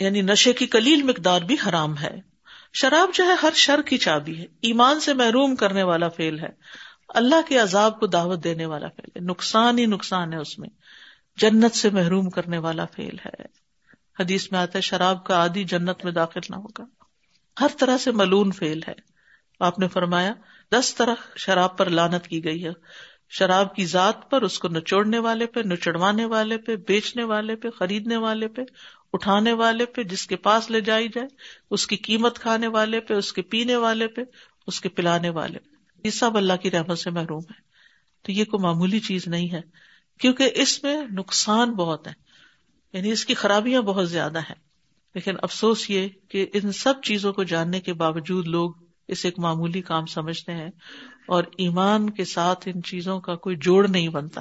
یعنی 0.00 0.22
نشے 0.22 0.52
کی 0.52 0.66
کلیل 0.66 1.02
مقدار 1.02 1.42
بھی 1.42 1.56
حرام 1.68 1.98
ہے۔ 1.98 2.20
شراب 2.72 3.14
جو 3.14 3.24
ہے 3.24 3.32
ہر 3.42 3.50
شر 3.54 3.82
کی 3.82 3.98
چابی 3.98 4.38
ہے۔ 4.38 4.44
ایمان 4.62 5.00
سے 5.00 5.14
محروم 5.14 5.56
کرنے 5.56 5.82
والا 5.82 6.08
فیل 6.08 6.38
ہے۔ 6.38 6.48
اللہ 7.08 7.48
کے 7.48 7.58
عذاب 7.58 8.00
کو 8.00 8.06
دعوت 8.06 8.44
دینے 8.44 8.66
والا 8.66 8.88
فیل 8.88 9.10
ہے۔ 9.16 9.30
نقصان 9.30 9.78
ہی 9.78 9.86
نقصان 9.86 10.32
ہے 10.32 10.38
اس 10.38 10.58
میں۔ 10.58 10.68
جنت 11.36 11.74
سے 11.74 11.90
محروم 11.90 12.30
کرنے 12.30 12.58
والا 12.58 12.84
فیل 12.84 13.16
ہے۔ 13.26 13.42
حدیث 14.20 14.52
میں 14.52 14.60
آتا 14.60 14.72
ہے، 14.74 14.80
شراب 14.80 15.24
کا 15.24 15.34
عادی 15.34 15.64
جنت 15.64 16.04
میں 16.04 16.12
داخل 16.12 16.40
نہ 16.50 16.56
ہوگا۔ 16.56 16.84
ہر 17.60 17.68
طرح 17.78 17.98
سے 17.98 18.10
ملون 18.10 18.52
فیل 18.52 18.80
ہے۔ 18.88 19.09
آپ 19.60 19.78
نے 19.78 19.88
فرمایا، 19.88 20.34
دس 20.72 20.94
طرح 20.94 21.14
شراب 21.36 21.78
پر 21.78 21.90
لانت 21.90 22.26
کی 22.28 22.44
گئی 22.44 22.64
ہے۔ 22.64 22.70
شراب 23.28 23.76
کی 23.76 23.86
ذات 23.86 24.30
پر 24.30 24.42
اس 24.42 24.58
کو 24.58 24.68
نچوڑنے 24.68 25.18
والے 25.18 25.46
پہ، 25.46 25.60
نچڑوانے 25.60 26.24
والے 26.24 26.58
پہ، 26.58 26.76
بیچنے 26.76 27.24
والے 27.24 27.56
پہ، 27.56 27.70
خریدنے 27.70 28.16
والے 28.16 28.48
پہ، 28.48 28.62
اٹھانے 29.12 29.52
والے 29.52 29.86
پہ، 29.86 30.02
جس 30.02 30.26
کے 30.26 30.36
پاس 30.36 30.70
لے 30.70 30.80
جائی 30.80 31.08
جائے، 31.08 31.26
اس 31.70 31.86
کی 31.86 31.96
قیمت 31.96 32.38
کھانے 32.38 32.66
والے 32.66 33.00
پہ، 33.00 33.14
اس 33.14 33.32
کے 33.32 33.42
پینے 33.42 33.76
والے 33.76 34.08
پہ، 34.08 34.20
اس 34.66 34.80
کے 34.80 34.88
پلانے 34.88 35.28
والے 35.28 35.58
پہ۔ 35.58 35.76
یہ 36.04 36.10
سب 36.10 36.36
اللہ 36.36 36.52
کی 36.52 36.70
رحمت 36.70 36.98
سے 36.98 37.10
محروم 37.10 37.42
ہے 37.42 37.60
تو 38.22 38.32
یہ 38.32 38.44
کوئی 38.44 38.62
معمولی 38.62 39.00
چیز 39.00 39.28
نہیں 39.28 39.52
ہے، 39.52 39.60
کیونکہ 40.18 40.50
اس 40.54 40.84
میں 40.84 41.02
نقصان 41.12 41.72
بہت 41.72 42.06
ہے 42.06 42.12
یعنی 42.92 43.12
اس 43.12 43.24
کی 43.24 43.34
خرابیاں 43.34 43.82
بہت 43.82 44.10
زیادہ 44.10 44.38
ہیں۔ 44.38 44.70
لیکن 45.14 45.34
افسوس 45.42 45.90
یہ 45.90 46.08
کہ 46.28 46.46
ان 46.52 46.72
سب 46.72 46.94
چیزوں 47.02 47.32
کو 47.32 47.42
جاننے 47.42 47.80
کے 47.80 47.92
باوجود 47.92 48.48
لوگ 48.48 48.72
اسے 49.10 49.28
ایک 49.28 49.38
معمولی 49.38 49.82
کام 49.82 50.06
سمجھتے 50.06 50.52
ہیں 50.52 50.70
اور 51.26 51.44
ایمان 51.58 52.10
کے 52.10 52.24
ساتھ 52.24 52.68
ان 52.74 52.82
چیزوں 52.82 53.20
کا 53.20 53.34
کوئی 53.34 53.56
جوڑ 53.56 53.88
نہیں 53.88 54.08
بنتا۔ 54.08 54.40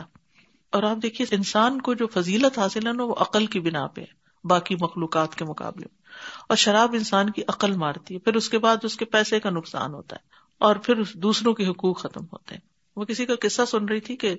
اور 0.69 0.83
آپ 0.83 0.97
دیکھیے، 1.03 1.35
انسان 1.35 1.81
کو 1.81 1.93
جو 1.93 2.07
فضیلت 2.07 2.59
حاصل 2.59 2.87
ہے 2.87 2.93
نا، 2.93 3.03
وہ 3.03 3.15
عقل 3.19 3.45
کی 3.45 3.59
بنا 3.59 3.87
پہ 3.87 4.03
باقی 4.43 4.75
مخلوقات 4.81 5.35
کے 5.35 5.45
مقابلے۔ 5.45 5.85
میں 5.91 6.09
اور 6.49 6.57
شراب 6.57 6.93
انسان 6.93 7.29
کی 7.29 7.41
عقل 7.47 7.71
مارتی 7.71 8.13
ہے، 8.13 8.19
پھر 8.19 8.35
اس 8.35 8.49
کے 8.49 8.59
بعد 8.59 8.77
اس 8.83 8.97
کے 8.97 9.05
پیسے 9.05 9.39
کا 9.39 9.49
نقصان 9.49 9.93
ہوتا 9.93 10.15
ہے 10.15 10.27
اور 10.57 10.75
پھر 10.75 10.95
دوسروں 11.13 11.53
کے 11.53 11.67
حقوق 11.67 11.99
ختم 11.99 12.23
ہوتے 12.23 12.55
ہیں۔ 12.55 12.61
وہ 12.95 13.05
کسی 13.05 13.25
کا 13.25 13.33
قصہ 13.41 13.61
سن 13.67 13.85
رہی 13.85 13.99
تھی 13.99 14.15
کہ 14.15 14.35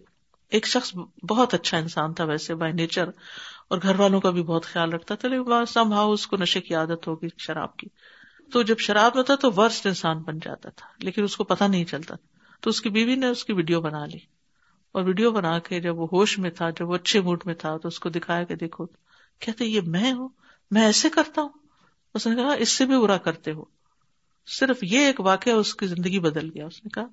ایک 0.48 0.66
شخص 0.66 0.96
بہت 1.28 1.54
اچھا 1.54 1.78
انسان 1.78 2.14
تھا 2.14 2.24
ویسے، 2.24 2.54
بائی 2.54 2.72
نیچر، 2.72 3.08
اور 3.68 3.78
گھر 3.82 4.00
والوں 4.00 4.20
کا 4.20 4.30
بھی 4.30 4.42
بہت 4.42 4.64
خیال 4.64 4.92
رکھتا 4.92 5.14
تھا، 5.14 5.28
لیکن 5.28 5.64
سم 5.64 5.92
ہاؤ 5.92 6.12
اس 6.12 6.26
کو 6.26 6.36
نشے 6.36 6.60
کی 6.60 6.74
عادت 6.74 7.08
ہوگی 7.08 7.28
شراب 7.38 7.76
کی۔ 7.76 7.86
تو 8.52 8.62
جب 8.62 8.78
شراب 8.78 9.16
ہوتا 9.16 9.34
تو 9.34 9.50
ورسٹ 9.56 9.86
انسان 9.86 10.18
بن 10.18 10.38
جاتا 10.38 10.70
تھا، 10.70 10.86
لیکن 10.98 11.22
اس 11.22 11.36
کو 11.36 11.44
پتا 11.44 11.66
نہیں 11.66 11.84
چلتا 11.84 12.14
تو 12.60 12.70
اس 12.70 12.80
کی 12.80 12.90
بیوی 12.90 13.14
نے 13.14 13.26
اس 13.26 13.44
کی 13.44 13.52
ویڈیو 13.52 13.80
بنا 13.80 14.06
لی۔ 14.06 14.18
اور 14.92 15.02
ویڈیو 15.04 15.30
بنا 15.30 15.58
کے 15.58 15.80
جب 15.80 15.98
وہ 15.98 16.08
ہوش 16.12 16.38
میں 16.38 16.50
تھا، 16.50 16.70
جب 16.70 16.88
وہ 16.88 16.94
اچھے 16.94 17.20
موڈ 17.20 17.42
میں 17.44 17.54
تھا، 17.54 17.76
تو 17.76 17.88
اس 17.88 18.00
کو 18.00 18.08
دکھایا 18.08 18.44
کہ 18.44 18.54
دیکھو، 18.54 18.86
کہتے 19.38 19.64
یہ 19.64 19.80
میں 19.80 20.12
ہوں، 20.12 20.28
میں 20.70 20.82
ایسے 20.82 21.10
کرتا 21.10 21.42
ہوں۔ 21.42 21.48
اس 22.14 22.26
نے 22.26 22.36
کہا، 22.36 22.52
اس 22.52 22.68
سے 22.68 22.86
بھی 22.86 22.98
برا 22.98 23.16
کرتے 23.16 23.52
ہو۔ 23.52 23.64
صرف 24.46 24.78
یہ 24.82 24.98
ایک 24.98 25.20
واقعہ 25.20 25.52
اس 25.52 25.74
کی 25.74 25.86
زندگی 25.86 26.20
بدل 26.20 26.50
گیا۔ 26.54 26.66
اس 26.66 26.84
نے 26.84 26.88
کہا، 26.88 27.06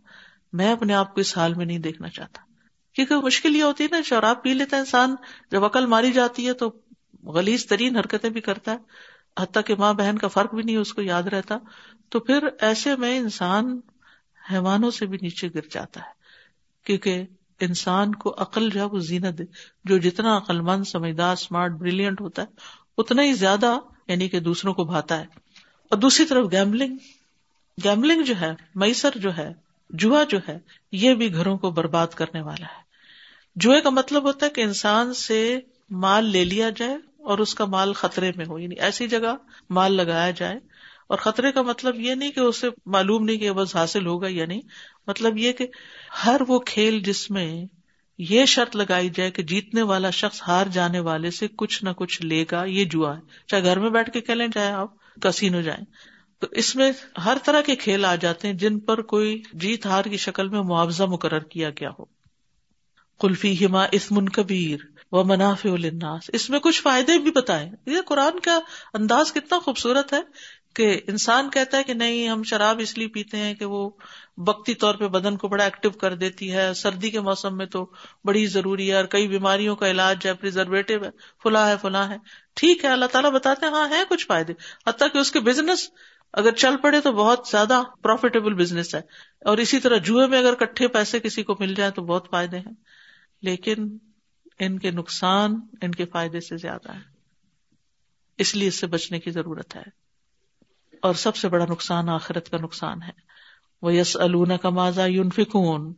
میں 0.54 0.72
اپنے 0.72 0.94
آپ 0.94 1.16
کو 1.16 1.22
اس 1.22 1.38
حال 1.38 1.54
میں 1.54 1.66
نہیں 1.66 1.80
دیکھنا 1.80 2.10
چاہتا۔ 2.10 2.42
کیونکہ 2.94 3.16
مشکل 3.16 3.56
یہ 3.56 3.64
ہوتی 3.64 3.84
ہے 3.84 3.90
نا، 3.92 4.02
شراب 4.02 4.44
پی 4.44 4.54
لیتا 4.54 4.76
ہے 4.76 4.82
انسان، 4.82 5.16
جب 5.52 5.66
عقل 5.66 5.86
ماری 5.86 6.12
جاتی 6.12 6.48
ہے 6.48 6.54
تو 6.54 6.72
غلیظ 7.24 7.66
ترین 7.66 7.98
حرکتیں 7.98 8.30
بھی 8.30 8.42
کرتا 8.42 8.72
ہے۔ 8.72 8.78
حتیٰ 9.38 9.62
کہ 9.66 9.76
ماں 9.76 9.94
بہن 9.94 10.18
کا 10.18 10.28
فرق 10.28 10.54
بھی 10.54 10.64
نہیں، 10.64 10.78
اس 10.78 10.94
کو 10.94 11.02
یاد 11.02 11.24
رہتا، 11.24 11.58
تو 12.10 12.20
پھر 12.20 12.48
ایسے 12.62 12.96
میں 12.96 13.18
انسان 13.18 13.80
حیوانوں 14.52 14.92
سے 14.92 15.06
بھی 15.06 15.18
نیچے 15.22 15.48
گر 15.56 15.68
جاتا 15.72 16.00
ہے، 16.00 16.12
کیونکہ 16.84 17.24
انسان 17.60 18.16
کو 18.16 18.36
عقل 18.38 18.70
جو 18.70 18.80
ہے 18.80 18.86
وہ 18.86 19.00
زینت 19.00 19.42
جو 19.84 19.98
جتنا 19.98 20.38
عقل 20.38 20.62
مند 20.62 20.84
سمجھدار 20.84 21.34
اسمارٹ 21.34 21.72
بریلینٹ 21.72 22.22
ہوتا 22.22 22.42
ہے، 22.42 22.48
اتنا 22.98 23.24
ہی 23.24 23.34
زیادہ 23.34 23.80
یعنی 24.08 24.30
کہ 24.30 24.40
دوسروں 24.40 24.74
کو 24.74 24.84
بھاتا 24.84 25.20
ہے۔ 25.20 25.26
اور 25.90 25.98
دوسری 25.98 26.26
طرف 26.26 26.46
گیملنگ 26.52 26.98
گیملنگ 27.84 28.24
جو 28.24 28.34
ہے، 28.42 28.52
میسر 28.76 29.10
جو 29.16 29.38
ہے، 29.38 29.54
جوا 29.90 30.24
جو 30.24 30.38
ہے، 30.48 30.60
یہ 30.92 31.14
بھی 31.14 31.34
گھروں 31.34 31.58
کو 31.58 31.72
برباد 31.72 32.08
کرنے 32.08 32.42
والا 32.42 32.66
ہے۔ 32.66 32.88
جوئے 33.56 33.82
کا 33.82 33.90
مطلب 33.90 34.24
ہوتا 34.24 34.46
ہے 34.46 34.52
کہ 34.52 34.62
انسان 34.62 35.14
سے 35.14 35.60
مال 35.90 36.26
لے 36.26 36.46
لیا 36.46 36.70
جائے 36.70 36.98
اور 37.28 37.38
اس 37.38 37.56
کا 37.56 37.66
مال 37.66 37.94
خطرے 37.94 38.32
میں 38.36 38.46
ہو۔ 38.46 38.60
یعنی 38.60 38.76
ایسی 38.76 39.08
جگہ 39.08 39.36
مال 39.70 39.94
لگایا 39.94 40.32
جائے۔ 40.32 40.56
اور 41.08 41.18
خطرے 41.18 41.52
کا 41.52 41.62
مطلب 41.62 42.00
یہ 42.00 42.16
نہیں 42.16 42.32
کہ 42.32 42.40
اسے 42.40 42.68
معلوم 42.86 43.24
نہیں 43.24 43.38
کہ 43.38 43.52
بس 43.52 43.76
حاصل 43.76 44.08
ہوگا 44.08 44.28
یا 44.30 44.46
نہیں۔ 44.46 44.62
مطلب 45.08 45.38
یہ 45.38 45.52
کہ 45.52 45.68
ہر 46.26 46.42
وہ 46.48 46.60
کھیل 46.60 47.00
جس 47.00 47.32
میں 47.32 47.66
یہ 48.18 48.46
شرط 48.46 48.76
لگائی 48.76 49.10
جائے 49.10 49.32
کہ 49.32 49.44
جیتنے 49.44 49.82
والا 49.82 50.10
شخص 50.10 50.42
ہار 50.48 50.66
جانے 50.66 51.00
والے 51.00 51.32
سے 51.32 51.48
کچھ 51.48 51.84
نہ 51.84 51.90
کچھ 51.98 52.22
لے 52.22 52.46
گا، 52.52 52.64
یہ 52.64 52.86
جوا 52.86 53.18
ہے۔ 53.18 53.22
چاہے 53.48 53.64
گھر 53.64 53.80
میں 53.80 53.90
بیٹھ 53.90 54.12
کے 54.12 54.22
کھیلیں، 54.22 54.48
چاہے 54.54 54.72
آپ 54.72 55.22
کسینو 55.22 55.62
جائیں۔ 55.62 55.86
تو 56.40 56.48
اس 56.52 56.76
میں 56.76 56.92
ہر 57.26 57.38
طرح 57.44 57.62
کے 57.62 57.76
کھیل 57.76 58.06
آ 58.06 58.16
جاتے 58.16 58.48
ہیں 58.48 58.56
جن 58.56 58.80
پر 58.80 59.02
کوئی 59.02 59.42
جیت 59.54 59.86
ہار 59.86 60.06
کی 60.06 60.18
شکل 60.18 60.50
میں 60.50 60.62
معاوضہ 60.62 61.04
مقرر 61.04 61.40
کیا 61.40 61.70
گیا 61.70 61.90
ہو۔ 62.00 62.06
کلفی 63.20 63.66
ہما 63.66 63.86
اسمن 63.92 64.30
کبیر۔ 64.30 64.97
و 65.12 65.24
منافع 65.24 65.70
الناس 65.70 66.30
اس 66.34 66.50
میں 66.50 66.60
کچھ 66.60 66.82
فائدے 66.82 67.18
بھی 67.18 67.32
بتائے 67.32 67.70
یہ 67.86 67.98
قرآن 68.06 68.40
کا 68.40 68.60
انداز 68.94 69.34
کتنا 69.34 69.60
خوبصورت 69.60 70.14
ہے 70.14 70.22
کہ 70.76 71.02
انسان 71.08 71.50
کہتا 71.50 71.78
ہے 71.78 71.84
کہ 71.84 71.94
نہیں، 71.94 72.30
ہم 72.30 72.44
شراب 72.44 72.80
اس 72.80 72.98
لیے 72.98 73.08
پیتے 73.08 73.38
ہیں 73.38 73.54
کہ 73.54 73.66
وہ 73.66 73.90
وقتی 74.38 74.74
طور 74.74 74.96
پہ 74.96 75.08
بدن 75.08 75.38
کو 75.38 75.48
بڑا 75.48 75.64
ایکٹیو 75.64 75.92
کر 75.92 76.16
دیتی 76.16 76.54
ہے، 76.54 76.74
سردی 76.74 77.10
کے 77.10 77.20
موسم 77.20 77.58
میں 77.58 77.66
تو 77.66 77.92
بڑی 78.24 78.48
ضروری 78.48 78.90
ہے 78.90 78.96
اور 78.96 79.06
کئی 79.06 79.28
بیماریوں 79.28 79.76
کا 79.76 79.92
علاج 79.92 80.18
ہے 80.26 80.34
پرزرویٹو 80.34 80.94
ہے، 80.94 81.10
فلاں 81.44 81.68
ہے 81.68 81.76
فلاں 81.82 82.10
ہے۔ 82.10 82.18
ٹھیک 82.54 82.86
ہے، 82.86 82.90
اللہ 82.90 83.06
تعالیٰ 83.06 83.32
بتاتے 83.32 83.66
ہیں 83.66 83.74
ہاں 83.74 83.90
ہے 83.90 84.04
کچھ 84.10 84.28
فائدے۔ 84.28 84.54
حتیٰ 84.88 85.08
کہ 85.14 85.18
اس 85.18 85.32
کے 85.32 85.40
بزنس 85.40 85.90
اگر 86.34 86.52
چل 86.52 86.78
پڑے 86.78 87.02
تو 87.02 87.12
بہت 87.12 87.48
زیادہ 87.52 87.82
پروفیٹیبل 88.02 88.54
بزنس 88.54 88.96
ہے۔ 88.96 89.02
اور 89.46 89.58
اسی 89.58 89.80
طرح 89.80 89.98
جوئے 89.98 90.28
میں 90.28 90.40
اگر 90.40 90.56
کٹھے 90.56 90.88
پیسے 90.88 91.20
کسی 91.20 91.44
کو 91.44 91.56
مل 91.60 91.74
جائے 91.76 91.92
تو 91.92 92.02
بہت 92.02 92.28
فائدے 92.32 92.58
ہیں۔ 92.58 92.74
لیکن 93.42 93.98
ان 94.60 94.80
کے 94.80 94.92
نقصان 94.92 95.62
ان 95.82 95.92
کے 95.92 96.06
فائدے 96.06 96.40
سے 96.40 96.58
زیادہ 96.58 96.94
ہے۔ 96.94 97.02
اس 98.38 98.56
لیے 98.56 98.68
اس 98.68 98.76
سے 98.76 98.88
بچنے 98.88 99.20
کی 99.20 99.32
ضرورت 99.32 99.76
ہے۔ 99.76 99.84
اور 101.02 101.14
سب 101.14 101.36
سے 101.36 101.50
بڑا 101.50 101.66
نقصان 101.66 102.10
آخرت 102.10 102.50
کا 102.50 102.58
نقصان 102.58 103.02
ہے۔ 103.02 103.28
وہ 103.82 103.94
یس 103.94 104.18
النا 104.18 104.58
کا 104.58 104.70
ماضا 104.70 105.06
یون 105.06 105.30
فکون 105.30 105.94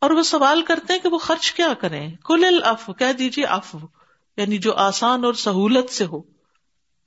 اور 0.00 0.10
وہ 0.10 0.22
سوال 0.22 0.62
کرتے 0.62 0.92
ہیں 0.92 1.00
کہ 1.00 1.08
وہ 1.08 1.18
خرچ 1.18 1.52
کیا 1.52 1.74
کریں۔ 1.80 2.14
کل 2.24 2.60
اف 2.64 2.90
کہہ 2.98 3.12
دیجیے 3.12 3.44
اف 3.44 3.76
یعنی 4.36 4.58
جو 4.58 4.74
آسان 4.74 5.24
اور 5.24 5.34
سہولت 5.34 5.90
سے 5.90 6.06
ہو۔ 6.06 6.18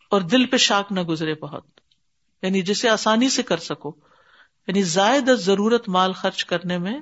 اور 0.10 0.22
دل 0.22 0.46
پہ 0.46 0.57
شاک 0.57 0.91
نہ 0.91 1.00
گزرے 1.00 1.36
بہت۔ 1.36 1.65
یعنی 2.41 2.62
جسے 2.62 2.89
آسانی 2.89 3.29
سے 3.29 3.43
کر 3.43 3.57
سکو۔ 3.57 3.96
یعنی 4.67 4.81
زائد 4.84 5.29
ضرورت 5.29 5.89
مال 5.89 6.13
خرچ 6.13 6.46
کرنے 6.46 6.77
میں 6.77 7.01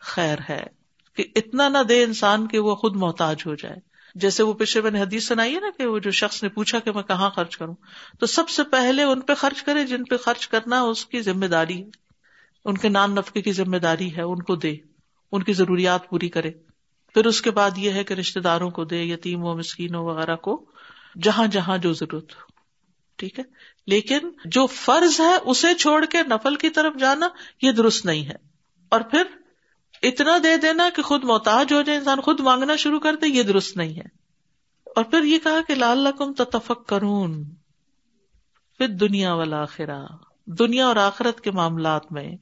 خیر 0.00 0.38
ہے۔ 0.48 0.83
کہ 1.16 1.24
اتنا 1.36 1.68
نہ 1.68 1.78
دے 1.88 2.02
انسان 2.02 2.48
کہ 2.48 2.58
وہ 2.58 2.74
خود 2.74 2.96
محتاج 2.96 3.36
ہو 3.46 3.54
جائے۔ 3.54 3.76
جیسے 4.14 4.42
وہ 4.42 4.52
پیچھے 4.52 4.80
میں 4.80 4.90
نے 4.90 5.00
حدیث 5.00 5.26
سنائی 5.26 5.54
ہے 5.54 5.60
نا 5.60 5.70
کہ 5.78 5.86
وہ 5.86 5.98
جو 5.98 6.10
شخص 6.10 6.42
نے 6.42 6.48
پوچھا 6.48 6.78
کہ 6.78 6.92
میں 6.92 7.02
کہاں 7.02 7.30
خرچ 7.30 7.56
کروں، 7.56 7.74
تو 8.20 8.26
سب 8.26 8.48
سے 8.48 8.62
پہلے 8.62 9.02
ان 9.02 9.20
پہ 9.20 9.34
خرچ 9.34 9.62
کرے، 9.62 9.86
جن 9.86 10.04
پہ 10.04 10.16
خرچ 10.16 10.48
کرنا 10.48 10.80
اس 10.80 11.06
کی 11.06 11.22
ذمہ 11.22 11.46
داری 11.46 11.82
ہے۔ 11.82 11.88
ان 12.64 12.78
کے 12.78 12.88
نان 12.88 13.14
نفقے 13.14 13.42
کی 13.42 13.52
ذمہ 13.52 13.76
داری 13.76 14.16
ہے، 14.16 14.22
ان 14.22 14.42
کو 14.42 14.56
دے، 14.56 14.76
ان 15.32 15.42
کی 15.42 15.52
ضروریات 15.52 16.08
پوری 16.08 16.28
کرے۔ 16.28 16.50
پھر 17.14 17.26
اس 17.26 17.42
کے 17.42 17.50
بعد 17.50 17.70
یہ 17.76 17.90
ہے 17.90 18.04
کہ 18.04 18.14
رشتے 18.14 18.40
داروں 18.40 18.70
کو 18.70 18.84
دے 18.84 19.02
یتیم 19.02 19.44
و 19.44 19.56
مسکینوں 19.56 20.04
وغیرہ 20.04 20.36
کو، 20.36 20.64
جہاں 21.22 21.46
جہاں 21.46 21.78
جو 21.78 21.92
ضرورت 21.92 22.34
ہو۔ 22.34 22.40
ٹھیک 23.16 23.38
ہے؟ 23.38 23.44
لیکن 23.86 24.18
جو 24.44 24.66
فرض 24.66 25.20
ہے، 25.20 25.32
اسے 25.44 25.74
چھوڑ 25.74 26.04
کے 26.04 26.22
نفل 26.22 26.56
کی 26.56 26.70
طرف 26.70 26.94
جانا، 26.98 27.28
یہ 27.62 27.72
درست 27.72 28.06
نہیں 28.06 28.26
ہے۔ 28.26 28.34
اور 28.88 29.00
پھر 29.00 29.22
اتنا 30.04 30.38
دے 30.42 30.56
دینا 30.56 30.88
کہ 30.96 31.02
خود 31.02 31.24
محتاج 31.24 31.72
ہو 31.72 31.82
جائے، 31.82 31.98
انسان 31.98 32.20
خود 32.20 32.40
مانگنا 32.40 32.76
شروع 32.76 33.00
کر 33.00 33.16
دے، 33.16 33.26
یہ 33.28 33.42
درست 33.42 33.76
نہیں 33.76 33.96
ہے۔ 33.96 34.24
اور 34.86 35.04
پھر 35.04 35.24
یہ 35.24 35.38
کہا 35.38 35.60
کہ 35.68 35.74
لال 35.74 35.98
لقم 35.98 36.32
تفک 36.32 36.86
کرون 36.86 37.44
پھر 38.78 38.88
دنیا 38.88 39.34
والا 39.34 39.62
آخرا 39.62 40.04
دنیا 40.46 40.86
اور 40.86 40.96
آخرت 40.96 41.40
کے 41.40 41.50
معاملات 41.50 42.12
میں۔ 42.12 42.36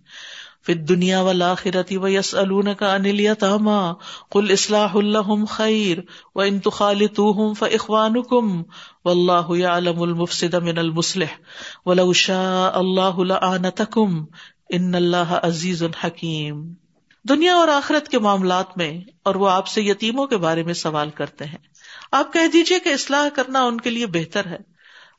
پھر 0.63 0.75
دنیا 0.75 1.21
والا 1.21 1.51
آخرت 1.51 1.93
و 1.97 2.09
یس 2.09 2.35
الون 2.35 2.75
کا 2.75 2.95
انلیا 2.95 3.35
تما 3.35 3.93
کل 4.31 4.51
اصلاح 4.51 4.95
اللہ 4.95 5.45
خیر 5.49 5.99
و 6.35 6.41
انتخال 6.41 7.07
تو 7.07 7.55
ف 7.55 7.63
اخوان 7.63 8.23
کم 8.23 8.63
و 9.05 9.11
اللہ 9.11 9.67
علم 9.67 10.03
المفسد 10.03 10.55
من 10.55 10.79
المسلح 10.79 11.39
و 11.87 11.95
لوشا 11.95 12.71
اللہ 12.75 13.71
تکم 13.75 14.25
ان 14.69 14.95
اللہ 14.95 15.39
عزیز 15.43 15.83
الحکیم 15.83 16.75
دنیا 17.29 17.55
اور 17.55 17.69
آخرت 17.69 18.09
کے 18.09 18.19
معاملات 18.19 18.79
میں 18.79 19.01
اور 19.23 19.35
وہ 19.35 19.51
آپ 19.51 19.67
سے 19.67 19.83
یتیموں 19.83 20.27
کے 20.27 20.37
بارے 20.37 20.63
میں 20.63 20.75
سوال 20.75 21.11
کرتے 21.11 21.45
ہیں۔ 21.45 21.59
آپ 22.13 22.33
کہہ 22.33 22.47
دیجیے 22.53 22.79
کہ 22.79 22.89
اصلاح 22.89 23.29
کرنا 23.29 23.63
ان 23.63 23.81
کے 23.81 23.91
لیے 23.91 24.07
بہتر 24.07 24.47
ہے۔ 24.47 24.57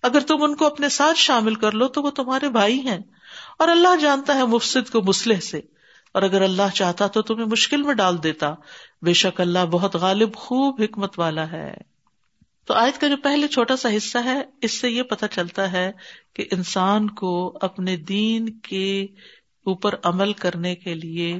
اگر 0.02 0.20
تم 0.20 0.44
ان 0.44 0.56
کو 0.56 0.66
اپنے 0.66 0.90
ساتھ 0.90 1.18
شامل 1.18 1.56
کر 1.56 1.72
لو 1.72 1.88
تو 1.88 2.02
وہ 2.02 2.10
تمہارے 2.10 2.50
بھائی 2.50 2.80
ہیں۔ 2.80 3.00
اور 3.60 3.68
اللہ 3.68 3.96
جانتا 4.02 4.36
ہے 4.36 4.46
مفسد 4.46 4.90
کو 4.90 5.02
مسلح 5.02 5.40
سے۔ 5.40 5.62
اور 6.12 6.22
اگر 6.22 6.42
اللہ 6.42 6.70
چاہتا 6.74 7.08
تو 7.08 7.22
تمہیں 7.22 7.46
مشکل 7.46 7.84
میں 7.84 7.94
ڈال 7.94 8.24
دیتا۔ 8.24 8.54
بے 9.02 9.14
شک 9.14 9.42
اللہ 9.42 9.66
بہت 9.72 9.96
غالب، 9.96 10.36
خوب 10.36 10.82
حکمت 10.82 11.20
والا 11.20 11.52
ہے۔ 11.52 11.74
تو 12.66 12.74
آج 12.74 13.00
کا 13.00 13.08
جو 13.08 13.18
پہلے 13.18 13.48
چھوٹا 13.48 13.76
سا 13.76 13.90
حصہ 13.98 14.18
ہے، 14.26 14.42
اس 14.62 14.82
سے 14.82 14.90
یہ 14.90 15.04
پتا 15.04 15.28
چلتا 15.28 15.72
ہے 15.72 15.92
کہ 16.34 16.46
انسان 16.52 17.10
کو 17.10 17.58
اپنے 17.62 17.98
دین 17.98 18.50
کے 18.50 19.08
اوپر 19.66 19.96
عمل 20.04 20.34
کرنے 20.34 20.76
کے 20.76 20.96
لیے 20.96 21.40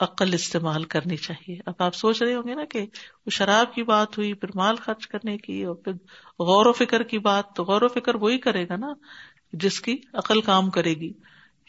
عقل 0.00 0.34
استعمال 0.34 0.84
کرنی 0.84 1.16
چاہیے۔ 1.16 1.58
اب 1.66 1.74
آپ 1.78 1.94
سوچ 1.94 2.22
رہے 2.22 2.34
ہوں 2.34 2.42
گے 2.48 2.54
نا 2.54 2.64
کہ 2.64 2.80
وہ 3.26 3.30
شراب 3.30 3.74
کی 3.74 3.82
بات 3.82 4.18
ہوئی، 4.18 4.34
پھر 4.34 4.48
مال 4.54 4.76
خرچ 4.76 5.06
کرنے 5.06 5.38
کی 5.38 5.64
اور 5.64 5.74
پھر 5.74 5.92
غور 6.38 6.66
و 6.66 6.72
فکر 6.72 7.02
کی 7.02 7.18
بات، 7.18 7.54
تو 7.56 7.64
غور 7.64 7.82
و 7.82 7.88
فکر 7.88 8.14
وہی 8.14 8.38
کرے 8.38 8.68
گا 8.68 8.76
نا 8.76 8.92
جس 9.52 9.80
کی 9.80 9.96
عقل 10.12 10.40
کام 10.40 10.70
کرے 10.70 10.94
گی۔ 10.94 11.12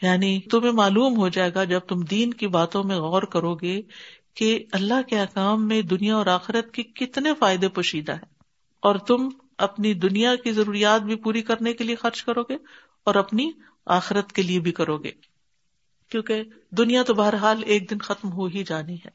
یعنی 0.02 0.40
تمہیں 0.40 0.72
معلوم 0.72 1.16
ہو 1.16 1.28
جائے 1.28 1.54
گا 1.54 1.64
جب 1.64 1.78
تم 1.78 2.00
دین 2.00 2.34
کی 2.34 2.46
باتوں 2.46 2.84
میں 2.84 2.96
غور 2.96 3.22
کرو 3.22 3.54
گے 3.54 3.82
کہ 4.34 4.64
اللہ 4.72 5.02
کے 5.08 5.20
احکام 5.20 5.68
میں 5.68 5.82
دنیا 5.82 6.16
اور 6.16 6.26
آخرت 6.26 6.72
کی 6.72 6.82
کتنے 6.82 7.34
فائدے 7.38 7.68
پوشیدہ 7.68 8.12
ہے 8.12 8.26
اور 8.82 8.96
تم 8.96 9.28
اپنی 9.58 9.94
دنیا 9.94 10.36
کی 10.36 10.52
ضروریات 10.52 11.02
بھی 11.02 11.16
پوری 11.16 11.42
کرنے 11.42 11.72
کے 11.72 11.84
لیے 11.84 11.96
خرچ 11.96 12.22
کرو 12.24 12.42
گے 12.42 12.56
اور 13.04 13.14
اپنی 13.14 13.50
آخرت 13.86 14.32
کے 14.32 14.42
لیے 14.42 14.60
بھی 14.60 14.72
کرو 14.72 14.98
گے۔ 14.98 15.10
کیونکہ 16.08 16.42
دنیا 16.70 17.02
تو 17.02 17.14
بہرحال 17.14 17.62
ایک 17.66 17.90
دن 17.90 17.98
ختم 17.98 18.32
ہو 18.32 18.46
ہی 18.46 18.64
جانی 18.64 18.96
ہے، 18.96 19.10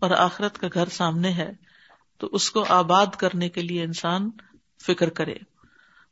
اور 0.00 0.10
آخرت 0.10 0.58
کا 0.58 0.68
گھر 0.74 0.88
سامنے 0.88 1.32
ہے، 1.32 1.50
تو 2.20 2.28
اس 2.32 2.50
کو 2.50 2.64
آباد 2.68 3.06
کرنے 3.06 3.48
کے 3.48 3.62
لیے 3.62 3.82
انسان 3.82 4.30
فکر 4.86 5.08
کرے۔ 5.08 5.34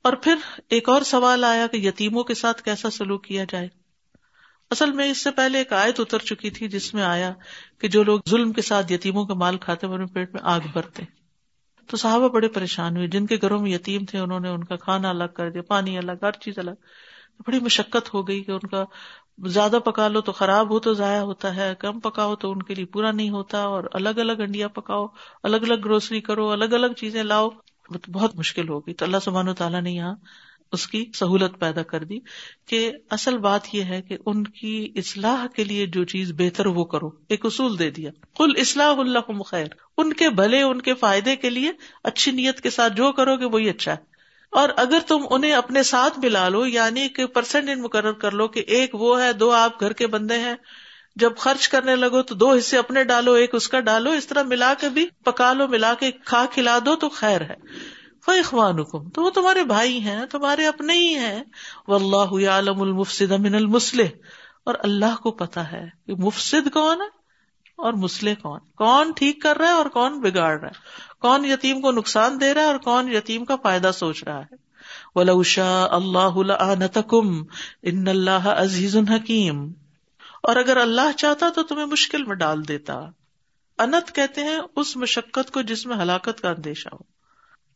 اور 0.05 0.13
پھر 0.13 0.35
ایک 0.69 0.89
اور 0.89 1.03
سوال 1.03 1.45
آیا 1.45 1.67
کہ 1.67 1.77
یتیموں 1.77 2.25
کے 2.25 2.35
ساتھ 2.35 2.63
کیسا 2.63 2.91
سلوک 2.91 3.25
کیا 3.25 3.45
جائے۔ 3.49 3.69
اصل 4.71 4.93
میں 4.93 5.11
اس 5.11 5.23
سے 5.23 5.31
پہلے 5.31 5.59
ایک 5.59 5.73
آیت 5.73 6.01
اتر 6.01 6.19
چکی 6.19 6.51
تھی 6.51 6.69
جس 6.69 6.95
میں 6.95 7.03
آیا 7.03 7.33
کہ 7.79 7.89
جو 7.89 8.03
لوگ 8.03 8.21
ظلم 8.31 8.53
کے 8.53 8.63
ساتھ 8.63 8.93
یتیموں 8.93 9.25
کا 9.25 9.35
مال 9.35 9.59
کھاتے 9.59 9.87
وہ 9.87 9.99
پیٹ 10.15 10.33
میں 10.33 10.41
آگ 10.45 10.61
بھرتے 10.73 11.03
تو 11.87 11.97
صحابہ 11.97 12.29
بڑے 12.29 12.49
پریشان 12.49 12.97
ہوئے، 12.97 13.09
جن 13.09 13.27
کے 13.27 13.37
گھروں 13.41 13.61
میں 13.61 13.71
یتیم 13.71 14.05
تھے 14.05 14.19
انہوں 14.19 14.41
نے 14.41 14.49
ان 14.49 14.65
کا 14.65 14.77
کھانا 14.77 15.11
الگ 15.11 15.33
کر 15.35 15.51
دیا، 15.51 15.63
پانی 15.63 15.99
الگ، 15.99 16.13
ہر 16.23 16.33
چیز 16.33 16.59
الگ۔ 16.59 16.71
بڑی 17.41 17.59
مشقت 17.61 18.15
ہو 18.15 18.29
گئی 18.29 18.43
کہ 18.45 18.51
ان 18.51 18.69
کا 18.69 18.85
زیادہ 19.47 19.79
پکا 19.85 20.09
لو 20.09 20.21
تو 20.21 20.33
خراب 20.33 20.71
ہو 20.71 20.79
تو 20.79 20.93
ضائع 20.95 21.21
ہوتا 21.21 21.57
ہے، 21.57 21.75
کم 21.79 22.01
پکاؤ 22.01 22.37
تو 22.37 22.53
ان 22.53 22.63
کے 22.63 22.75
لیے 22.75 22.85
پورا 22.85 23.11
نہیں 23.11 23.31
ہوتا، 23.31 23.63
اور 23.63 23.85
الگ 23.93 24.09
الگ 24.09 24.33
انڈیا 24.33 24.69
پکاؤ، 24.69 25.07
الگ 25.43 25.57
الگ 25.57 25.75
گروسری 25.75 26.21
کرو، 26.21 26.51
الگ 26.51 26.65
الگ 26.65 26.93
چیزیں 26.97 27.23
لاؤ، 27.23 27.49
بہت 28.13 28.37
مشکل 28.37 28.69
ہوگی 28.69 28.95
تو 28.95 29.05
اللہ 29.05 29.17
سبحانہ 29.25 29.51
تعالیٰ 29.51 29.83
نے 29.83 29.91
یہاں 29.91 30.15
اس 30.73 30.87
کی 30.87 31.05
سہولت 31.15 31.59
پیدا 31.59 31.83
کر 31.83 32.05
دی 32.05 32.19
کہ 32.67 32.93
اصل 33.11 33.39
بات 33.39 33.75
یہ 33.75 33.83
ہے 33.83 34.03
کہ 34.03 34.17
ان 34.27 34.45
کی 34.45 34.93
اصلاح 34.95 35.47
کے 35.47 35.65
لیے 35.65 35.87
جو 35.87 36.05
چیز 36.05 36.33
بہتر 36.33 36.67
وہ 36.67 36.85
کرو۔ 36.85 37.11
ایک 37.29 37.47
اصول 37.47 37.79
دے 37.79 37.91
دیا۔ 37.91 38.11
کل 38.37 38.53
اصلاح 38.57 38.95
اللہ 38.99 39.43
خیر 39.43 39.67
ان 39.97 40.13
کے 40.13 40.29
بھلے، 40.31 40.63
ان 40.63 40.81
کے 40.81 40.95
فائدے 40.95 41.37
کے 41.37 41.51
لیے 41.51 41.73
اچھی 42.05 42.33
نیت 42.33 42.61
کے 42.61 42.71
ساتھ 42.71 42.93
جو 42.93 43.13
کرو 43.13 43.37
گے 43.37 43.45
وہی 43.45 43.71
اچھا 43.71 43.93
ہے۔ 43.93 44.16
اور 44.57 44.69
اگر 44.77 44.99
تم 45.07 45.19
انہیں 45.31 45.53
اپنے 45.53 45.83
ساتھ 45.83 46.19
ملا 46.19 46.49
لو 46.49 46.67
یعنی 46.67 47.09
کہ 47.09 47.27
پرسنٹ 47.27 47.79
مقرر 47.79 48.13
کر 48.13 48.31
لو 48.31 48.49
کہ 48.49 48.65
ایک 48.67 48.95
وہ 48.95 49.23
ہے، 49.23 49.33
دو 49.33 49.51
آپ 49.51 49.81
گھر 49.81 49.93
کے 49.93 50.07
بندے 50.07 50.39
ہیں، 50.39 50.55
جب 51.17 51.37
خرچ 51.37 51.69
کرنے 51.69 51.97
لگو 51.97 52.23
تو 52.23 52.35
دو 52.35 52.53
حصے 52.53 52.79
اپنے 52.79 53.05
ڈالو، 53.05 53.33
ایک 53.33 53.55
اس 53.55 53.69
کا 53.69 53.81
ڈالو، 53.81 54.11
اس 54.11 54.27
طرح 54.27 54.43
ملا 54.43 54.75
کے 54.81 54.89
بھی 54.89 55.07
پکا 55.25 55.53
لو، 55.53 55.69
ملا 55.69 55.95
کے 55.95 56.11
کھا 56.13 56.47
کھلا 56.53 56.79
دو 56.87 56.97
تو 56.97 57.09
خیر 57.09 57.41
ہے۔ 57.41 57.55
وہ 58.29 58.33
اخوان 58.33 58.79
حکم 58.79 59.11
تو 59.11 59.23
وہ 59.23 59.31
تمہارے 59.31 59.65
بھائی 59.65 60.01
ہیں، 60.01 60.27
تمہارے 60.27 60.67
اپنے 60.67 60.93
ہی 60.93 61.15
ہیں۔ 61.15 61.43
وہ 61.89 61.95
اللہ 61.95 62.49
المفسد 62.49 63.33
امن 63.33 63.55
المسلح 63.55 64.07
اور 64.65 64.75
اللہ 64.79 65.17
کو 65.23 65.31
پتا 65.31 65.73
ہے 65.73 65.89
کہ 66.07 66.15
مفسد 66.15 66.71
کون 66.71 67.01
ہے 67.01 67.07
اور 67.77 67.93
مسلح 67.93 68.33
کون۔ 68.43 68.61
کون 68.77 69.13
ٹھیک 69.17 69.43
کر 69.43 69.57
رہا 69.59 69.67
ہے 69.67 69.73
اور 69.73 69.87
کون 69.87 70.21
بگاڑ 70.21 70.61
رہا 70.61 70.69
ہے۔ 70.69 71.06
کون 71.21 71.45
یتیم 71.45 71.81
کو 71.81 71.91
نقصان 71.91 72.41
دے 72.41 72.55
رہا 72.55 72.63
ہے 72.63 72.67
اور 72.67 72.77
کون 72.77 73.13
یتیم 73.13 73.45
کا 73.45 73.57
فائدہ 73.57 73.91
سوچ 73.95 74.25
رہا 74.25 74.41
ہے؟ 74.41 74.55
ولاشا 75.15 75.87
اللہ 75.91 76.75
نتکم 76.81 77.43
ان 77.83 78.09
اللہ 78.09 78.49
عزیز 78.49 78.97
الحکیم 78.97 79.73
اور 80.43 80.57
اگر 80.57 80.77
اللہ 80.77 81.13
چاہتا 81.17 81.49
تو 81.55 81.63
تمہیں 81.63 81.87
مشکل 81.87 82.25
میں 82.25 82.37
ڈال 82.37 82.69
دیتا۔ 82.69 83.01
انت 83.79 84.15
کہتے 84.15 84.41
ہیں 84.41 84.61
اس 84.77 84.97
مشقت 84.97 85.51
کو 85.51 85.63
جس 85.63 85.87
میں 85.87 85.97
ہلاکت 85.97 86.41
کا 86.41 86.51
اندیشہ 86.51 86.89
ہو۔ 86.93 86.99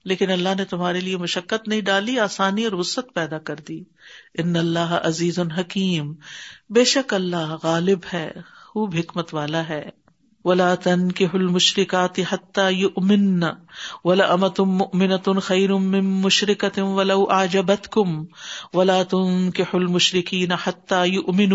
لیکن 0.05 0.31
اللہ 0.31 0.49
نے 0.57 0.65
تمہارے 0.65 1.01
لیے 1.01 1.17
مشقت 1.17 1.69
نہیں 1.69 1.81
ڈالی، 1.81 2.21
آسانی 2.21 2.65
اور 2.65 2.73
وسط 2.73 3.15
پیدا 3.15 3.39
کر 3.39 3.57
دی۔ 3.57 3.85
ان 4.35 4.57
اللہ 4.57 4.99
عزیز 5.05 5.39
الحکیم 5.39 6.15
بے 6.71 6.85
شک 6.85 7.15
اللہ 7.15 7.57
غالب 7.63 7.99
ہے، 8.13 8.31
خوب 8.67 8.95
حکمت 8.99 9.35
والا 9.35 9.69
ہے۔ 9.69 9.91
ولا 10.45 10.75
تن 10.75 11.13
کے 11.13 11.27
حل 11.35 11.47
مشرقات 11.47 12.19
حتہ 12.33 12.61
امن 12.97 13.45
ولا 14.05 14.33
امت 14.33 14.61
منت 14.95 15.29
خیر 15.43 15.75
مشرقت 16.01 16.79
ولا 16.79 17.15
آجبت 17.31 17.89
کم 17.89 18.25
ولا 18.75 19.03
تن 19.03 19.51
کے 19.51 19.63
حل 19.63 19.87
مشرقین 19.87 20.53
حتہ 20.53 20.95
امن 20.95 21.53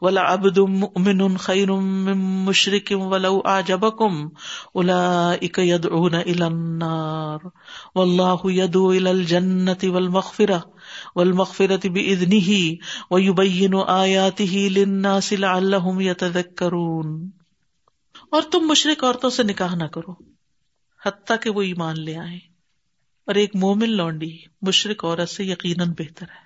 ولا 0.00 0.20
ابد 0.20 0.58
امن 0.96 1.36
خیر 1.36 1.72
مشرق 2.16 2.92
ولا 2.96 3.28
آجب 3.44 3.98
کم 3.98 4.28
الا 4.74 5.30
اک 5.40 5.58
ید 5.58 5.86
اون 5.86 6.14
النار. 6.14 7.38
واللہ 7.94 8.36
یدو 8.44 8.90
ال 8.90 9.06
الجنت 9.06 9.84
والمغفرہ 9.84 10.58
والمغفرة 11.16 11.88
بإذنه. 11.88 12.72
ويبين 13.10 13.74
آياته 13.88 14.68
للناس 14.68 15.32
لعلهم 15.32 16.00
يتذكرون. 16.00 17.41
اور 18.32 18.42
تم 18.42 18.60
مشرق 18.60 19.04
عورتوں 19.04 19.30
سے 19.30 19.42
نکاح 19.42 19.74
نہ 19.74 19.84
کرو، 19.84 20.12
حتیٰ 21.06 21.36
کہ 21.42 21.50
وہ 21.50 21.62
ایمان 21.62 22.00
لے 22.00 22.16
آئے 22.16 22.36
اور 23.26 23.34
ایک 23.34 23.56
مومن 23.56 23.90
لونڈی 23.90 24.38
مشرق 24.62 25.04
عورت 25.04 25.28
سے 25.28 25.44
یقیناً 25.44 25.92
بہتر 25.98 26.26
ہے، 26.26 26.44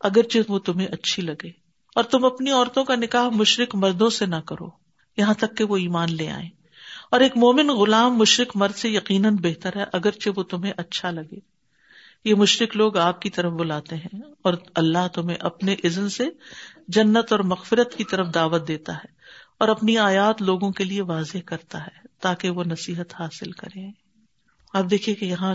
اگرچہ 0.00 0.38
وہ 0.48 0.58
تمہیں 0.58 0.86
اچھی 0.86 1.22
لگے۔ 1.22 1.50
اور 1.94 2.04
تم 2.04 2.24
اپنی 2.24 2.50
عورتوں 2.50 2.84
کا 2.84 2.94
نکاح 2.94 3.28
مشرق 3.28 3.74
مردوں 3.74 4.10
سے 4.10 4.26
نہ 4.26 4.36
کرو، 4.36 4.68
یہاں 5.16 5.34
تک 5.34 5.56
کہ 5.56 5.64
وہ 5.64 5.76
ایمان 5.76 6.14
لے 6.14 6.30
آئے 6.30 6.48
اور 7.10 7.20
ایک 7.20 7.36
مومن 7.36 7.68
غلام 7.68 8.18
مشرق 8.18 8.56
مرد 8.56 8.74
سے 8.74 8.88
یقیناً 8.88 9.36
بہتر 9.42 9.76
ہے، 9.76 9.84
اگرچہ 9.92 10.30
وہ 10.36 10.42
تمہیں 10.42 10.72
اچھا 10.76 11.10
لگے۔ 11.10 11.38
یہ 12.24 12.34
مشرق 12.34 12.76
لوگ 12.76 12.96
آپ 12.96 13.22
کی 13.22 13.30
طرف 13.30 13.52
بلاتے 13.52 13.96
ہیں، 13.96 14.20
اور 14.42 14.54
اللہ 14.74 15.08
تمہیں 15.14 15.36
اپنے 15.40 15.76
عزن 15.84 16.08
سے 16.08 16.26
جنت 16.88 17.32
اور 17.32 17.40
مغفرت 17.40 17.94
کی 17.94 18.04
طرف 18.04 18.34
دعوت 18.34 18.68
دیتا 18.68 18.96
ہے۔ 18.96 19.17
اور 19.58 19.68
اپنی 19.68 19.98
آیات 19.98 20.42
لوگوں 20.42 20.70
کے 20.70 20.84
لیے 20.84 21.02
واضح 21.02 21.38
کرتا 21.46 21.86
ہے 21.86 22.08
تاکہ 22.20 22.50
وہ 22.50 22.64
نصیحت 22.64 23.14
حاصل 23.20 23.52
کرے 23.52 23.90
اب 24.72 24.90
دیکھیے 24.90 25.14
کہ 25.14 25.24
یہاں 25.24 25.54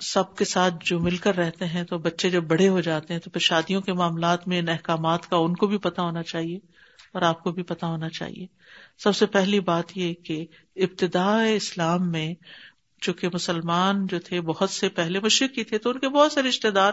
سب 0.00 0.36
کے 0.36 0.44
ساتھ 0.44 0.74
جو 0.80 1.00
مل 1.00 1.16
کر 1.16 1.36
رہتے 1.36 1.66
ہیں 1.66 1.84
تو 1.84 1.98
بچے 1.98 2.30
جب 2.30 2.44
بڑے 2.44 2.68
ہو 2.68 2.80
جاتے 2.80 3.14
ہیں 3.14 3.20
تو 3.20 3.30
پھر 3.30 3.40
شادیوں 3.40 3.80
کے 3.80 3.92
معاملات 3.92 4.48
میں 4.48 4.58
ان 4.58 4.68
احکامات 4.68 5.26
کا 5.26 5.36
ان 5.36 5.56
کو 5.56 5.66
بھی 5.66 5.78
پتا 5.78 6.02
ہونا 6.02 6.22
چاہیے 6.22 6.58
اور 7.12 7.22
آپ 7.22 7.42
کو 7.42 7.52
بھی 7.52 7.62
پتا 7.62 7.86
ہونا 7.86 8.08
چاہیے۔ 8.08 8.46
سب 8.98 9.16
سے 9.16 9.26
پہلی 9.26 9.60
بات 9.60 9.96
یہ 9.96 10.14
کہ 10.14 10.46
ابتدا 10.76 11.42
اسلام 11.42 12.10
میں 12.10 12.34
چونکہ 13.00 13.28
مسلمان 13.32 14.06
جو 14.06 14.20
تھے 14.20 14.40
بہت 14.40 14.70
سے 14.70 14.88
پہلے 14.88 15.20
مشرقی 15.20 15.64
تھے 15.64 15.78
تو 15.78 15.90
ان 15.90 15.98
کے 15.98 16.08
بہت 16.08 16.32
سے 16.32 16.42
رشتے 16.42 16.70
دار 16.70 16.92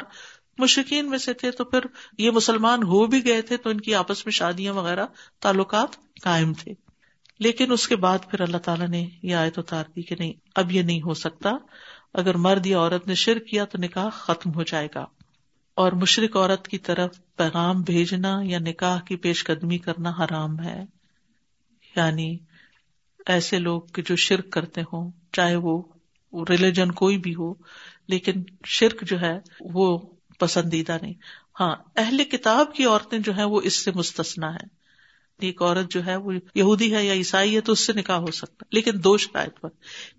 مشرقین 0.57 1.09
میں 1.09 1.17
سے 1.17 1.33
تھے 1.33 1.51
تو 1.51 1.65
پھر 1.65 1.79
یہ 2.17 2.31
مسلمان 2.31 2.83
ہو 2.83 3.05
بھی 3.05 3.25
گئے 3.25 3.41
تھے 3.41 3.57
تو 3.57 3.69
ان 3.69 3.81
کی 3.81 3.95
آپس 3.95 4.25
میں 4.25 4.31
شادیاں 4.31 4.73
وغیرہ 4.73 5.05
تعلقات 5.39 6.21
قائم 6.21 6.53
تھے۔ 6.53 6.73
لیکن 7.39 7.71
اس 7.71 7.87
کے 7.87 7.95
بعد 7.95 8.17
پھر 8.31 8.41
اللہ 8.41 8.57
تعالیٰ 8.57 8.87
نے 8.87 9.09
یہ 9.23 9.35
آئے 9.35 9.49
تو 9.49 9.61
تار 9.61 9.83
دی 9.95 10.01
کہ 10.01 10.15
نہیں، 10.19 10.33
اب 10.55 10.71
یہ 10.71 10.81
نہیں 10.81 11.01
ہو 11.01 11.13
سکتا۔ 11.13 11.49
اگر 12.13 12.35
مرد 12.35 12.65
یا 12.65 12.79
عورت 12.79 13.07
نے 13.07 13.15
شر 13.15 13.39
کیا 13.39 13.65
تو 13.65 13.77
نکاح 13.77 14.09
ختم 14.09 14.53
ہو 14.53 14.63
جائے 14.63 14.87
گا۔ 14.95 15.05
اور 15.73 15.91
مشرق 15.91 16.37
عورت 16.37 16.67
کی 16.67 16.77
طرف 16.77 17.19
پیغام 17.35 17.81
بھیجنا 17.81 18.39
یا 18.43 18.59
نکاح 18.59 18.99
کی 18.99 19.15
پیش 19.15 19.43
قدمی 19.43 19.77
کرنا 19.77 20.09
حرام 20.09 20.59
ہے۔ 20.59 20.83
یعنی 21.95 22.37
ایسے 23.25 23.59
لوگ 23.59 23.81
جو 24.05 24.15
شرک 24.15 24.49
کرتے 24.49 24.81
ہوں، 24.81 25.11
چاہے 25.31 25.55
وہ 25.55 25.83
ریلیجن 26.49 26.91
کوئی 26.91 27.17
بھی 27.17 27.35
ہو، 27.35 27.53
لیکن 28.07 28.43
شرک 28.65 29.01
جو 29.01 29.21
ہے 29.21 29.39
وہ 29.59 29.99
پسندیدہ 30.39 30.97
نہیں۔ 31.01 31.13
ہاں 31.59 31.75
اہل 31.95 32.23
کتاب 32.23 32.73
کی 32.73 32.85
عورتیں 32.85 33.19
جو 33.19 33.33
ہیں 33.33 33.43
وہ 33.43 33.61
اس 33.61 33.85
سے 33.85 33.91
مستثنا 33.95 34.55
ہے 34.55 34.77
ایک 35.41 35.61
عورت 35.61 35.91
جو 35.91 36.05
ہے 36.05 36.15
وہ 36.15 36.33
یہودی 36.55 36.95
ہے 36.95 37.05
یا 37.05 37.13
عیسائی 37.13 37.55
ہے 37.55 37.61
تو 37.61 37.71
اس 37.71 37.85
سے 37.85 37.93
نکاح 37.93 38.15
ہو 38.15 38.31
سکتا 38.31 38.65
لیکن 38.71 38.91
دو 39.03 39.17
شکایت 39.17 39.61
پر۔ 39.61 39.69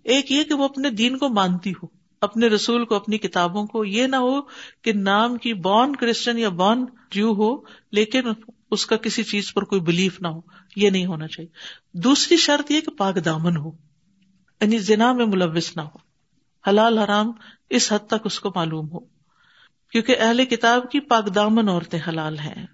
ایک 0.05 0.33
یہ 0.33 0.43
کہ 0.43 0.55
وہ 0.55 0.65
اپنے 0.65 0.91
دین 0.91 1.19
کو 1.19 1.29
مانتی 1.29 1.71
ہو، 1.71 1.87
اپنے 2.21 2.47
رسول 2.47 2.85
کو، 2.85 2.95
اپنی 2.95 3.19
کتابوں 3.19 3.67
کو۔ 3.67 3.85
یہ 3.85 4.07
نہ 4.07 4.17
ہو 4.17 4.43
کہ 4.83 4.93
نام 4.93 5.37
کی 5.37 5.55
بورن 5.55 5.97
کرسچن 5.97 6.39
یا 6.39 6.49
بورن 6.49 6.85
جو 7.11 7.27
ہو، 7.27 7.57
لیکن 7.93 8.21
اس 8.71 8.87
کا 8.87 8.97
کسی 8.97 9.23
چیز 9.23 9.55
پر 9.55 9.65
کوئی 9.65 9.81
بلیف 9.81 10.21
نہ 10.21 10.29
ہو۔ 10.29 10.41
یہ 10.77 10.91
نہیں 10.91 11.07
ہونا 11.07 11.27
چاہیے۔ 11.27 11.51
دوسری 11.99 12.37
شرط 12.37 12.71
یہ 12.71 12.81
کہ 12.81 12.91
پاک 12.91 13.25
دامن 13.25 13.57
ہو 13.57 13.71
یعنی 14.61 14.79
زنا 14.79 15.13
میں 15.13 15.27
ملوث 15.27 15.77
نہ 15.77 15.81
ہو۔ 15.81 15.99
حلال 16.69 16.99
حرام 16.99 17.33
اس 17.71 17.93
حد 17.93 18.07
تک 18.07 18.23
اس 18.25 18.41
کو 18.41 18.53
معلوم 18.55 18.91
ہو۔ 18.93 19.18
کیونکہ 19.93 20.17
اہل 20.19 20.45
کتاب 20.45 20.91
کی 20.91 21.01
پاک 21.01 21.35
دامن 21.35 21.69
عورتیں 21.69 21.99
حلال 22.09 22.39
ہیں۔ 22.39 22.67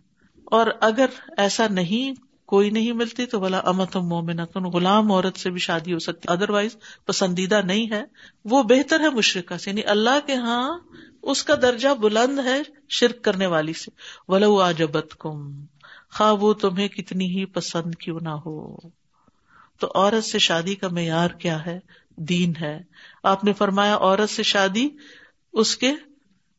اور 0.45 0.67
اگر 0.81 1.07
ایسا 1.37 1.67
نہیں، 1.71 2.15
کوئی 2.47 2.71
نہیں 2.71 2.93
ملتی 2.93 3.27
تو 3.27 3.41
بلا 3.41 3.59
امت 3.59 3.97
مومنت 3.97 4.57
غلام 4.57 5.13
عورت 5.13 5.39
سے 5.39 5.51
بھی 5.51 5.59
شادی 5.59 5.93
ہو 5.93 5.99
سکتی۔ 5.99 6.33
ادر 6.33 6.51
وائز 6.51 6.77
پسندیدہ 7.07 7.61
نہیں 7.65 7.91
ہے۔ 7.91 8.05
وہ 8.45 8.63
بہتر 8.63 9.01
ہے 9.01 9.11
مشرقہ 9.11 9.55
سے 9.55 9.71
یعنی 9.71 9.83
اللہ 9.87 10.27
کے 10.27 10.35
ہاں 10.35 10.79
اس 11.23 11.45
کا 11.45 11.55
درجہ 11.63 11.89
بلند 11.95 12.39
ہے 12.39 12.63
شرک 12.89 13.23
کرنے 13.23 13.47
والی 13.47 13.73
سے۔ 13.73 13.91
ولو 14.29 14.61
آجبت 14.61 15.17
کم 15.19 15.65
خواہ 16.11 16.33
وہ 16.33 16.53
تمہیں 16.53 16.89
کتنی 16.89 17.27
ہی 17.27 17.45
پسند 17.45 17.95
کیوں 17.95 18.21
نہ 18.23 18.29
ہو۔ 18.29 18.77
تو 19.79 19.93
عورت 19.95 20.25
سے 20.25 20.39
شادی 20.39 20.75
کا 20.75 20.89
معیار 20.89 21.29
کیا 21.29 21.67
ہے؟ 21.67 21.81
دین 22.17 22.53
ہے۔ 22.61 22.83
آپ 23.23 23.45
نے 23.45 23.53
فرمایا 23.53 23.97
عورت 23.97 24.31
سے 24.31 24.43
شادی 24.43 24.89
اس 25.53 25.77
کے 25.77 25.93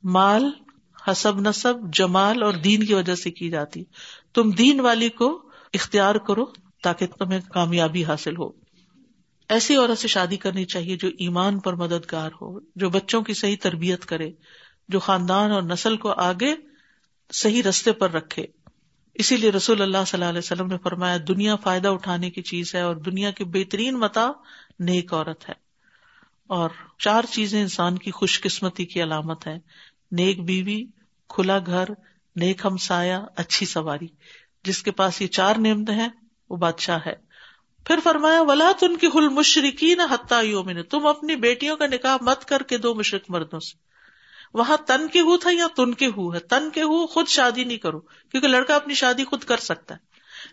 مال، 0.06 0.50
حسب 1.08 1.40
نصب، 1.40 1.94
جمال 1.94 2.44
اور 2.44 2.54
دین 2.54 2.84
کی 2.84 2.94
وجہ 2.94 3.16
سے 3.16 3.32
کی 3.32 3.50
جاتی۔ 3.50 3.84
تم 4.34 4.52
دین 4.52 4.80
والی 4.80 5.10
کو 5.10 5.50
اختیار 5.74 6.16
کرو 6.16 6.46
تاکہ 6.84 7.06
تمہیں 7.06 7.40
کامیابی 7.54 8.06
حاصل 8.06 8.38
ہو۔ 8.38 8.50
ایسی 9.50 9.76
عورت 9.76 9.98
سے 9.98 10.08
شادی 10.08 10.38
کرنی 10.38 10.66
چاہیے 10.66 10.98
جو 10.98 11.08
ایمان 11.08 11.60
پر 11.60 11.74
مددگار 11.74 12.30
ہو، 12.42 12.60
جو 12.76 12.90
بچوں 12.90 13.22
کی 13.22 13.34
صحیح 13.34 13.56
تربیت 13.62 14.06
کرے، 14.06 14.32
جو 14.90 15.00
خاندان 15.00 15.52
اور 15.52 15.62
نسل 15.62 15.98
کو 15.98 16.12
آگے 16.12 16.56
صحیح 17.34 17.64
رستے 17.64 17.92
پر 17.92 18.12
رکھے۔ 18.12 18.46
اسی 19.14 19.38
لیے 19.38 19.52
رسول 19.52 19.82
اللہ 19.82 19.98
صلی 20.08 20.18
اللہ 20.18 20.30
علیہ 20.30 20.40
وسلم 20.40 20.68
نے 20.68 20.78
فرمایا، 20.84 21.18
دنیا 21.28 21.56
فائدہ 21.56 21.88
اٹھانے 21.88 22.30
کی 22.30 22.42
چیز 22.42 22.76
ہے 22.76 22.82
اور 22.82 22.96
دنیا 22.96 23.32
کی 23.32 23.44
بہترین 23.44 24.00
متا 24.00 24.32
نیک 24.80 25.14
عورت 25.14 25.50
ہے۔ 25.50 25.66
اور 26.48 26.70
چار 27.00 27.24
چیزیں 27.32 27.62
انسان 27.62 27.98
کی 27.98 28.12
خوش 28.12 28.42
قسمتی 28.42 28.86
کی 28.86 29.04
علامت 29.04 29.48
ہے 29.48 29.60
نیک 30.16 30.44
بیوی، 30.44 30.86
کھلا 31.30 31.60
گھر، 31.60 31.86
نیک 32.36 32.66
ہمسایا 32.66 33.26
اچھی 33.36 33.66
سواری۔ 33.66 34.08
جس 34.64 34.84
کے 34.84 34.92
پاس 34.92 35.22
یہ 35.22 35.28
چار 35.28 35.56
نعمت 35.56 35.90
ہیں، 35.90 36.08
وہ 36.50 36.58
بادشاہ 36.58 37.00
ہے۔ 37.06 37.16
پھر 37.86 38.00
فرمایا، 38.04 38.42
ولا 38.42 38.72
تن 38.80 38.98
کی 38.98 39.08
حل 39.08 39.30
مشرقی 39.30 39.96
نہ 39.96 40.82
تم 40.90 41.06
اپنی 41.06 41.36
بیٹیوں 41.36 41.78
کا 41.78 41.88
نکاح 41.88 42.18
مت 42.22 42.46
کر 42.46 42.64
کے 42.64 42.78
دو 42.78 42.96
مشرق 42.96 43.22
مردوں 43.30 43.60
سے۔ 43.60 43.78
وہاں 44.54 44.78
تن 44.88 45.08
کے 45.08 45.20
ہو 45.20 45.38
تھا 45.38 45.50
یا 45.54 45.68
تن 45.76 45.94
کے 45.94 46.08
ہو 46.08 46.34
ہے؟ 46.34 46.40
تن 46.40 46.70
کے 46.70 46.82
ہو 46.82 47.08
خود 47.08 47.28
شادی 47.28 47.64
نہیں 47.64 47.78
کرو، 47.78 48.00
کیونکہ 48.00 48.48
لڑکا 48.48 48.76
اپنی 48.76 48.94
شادی 48.94 49.24
خود 49.24 49.44
کر 49.44 49.58
سکتا 49.58 49.94
ہے۔ 49.94 50.00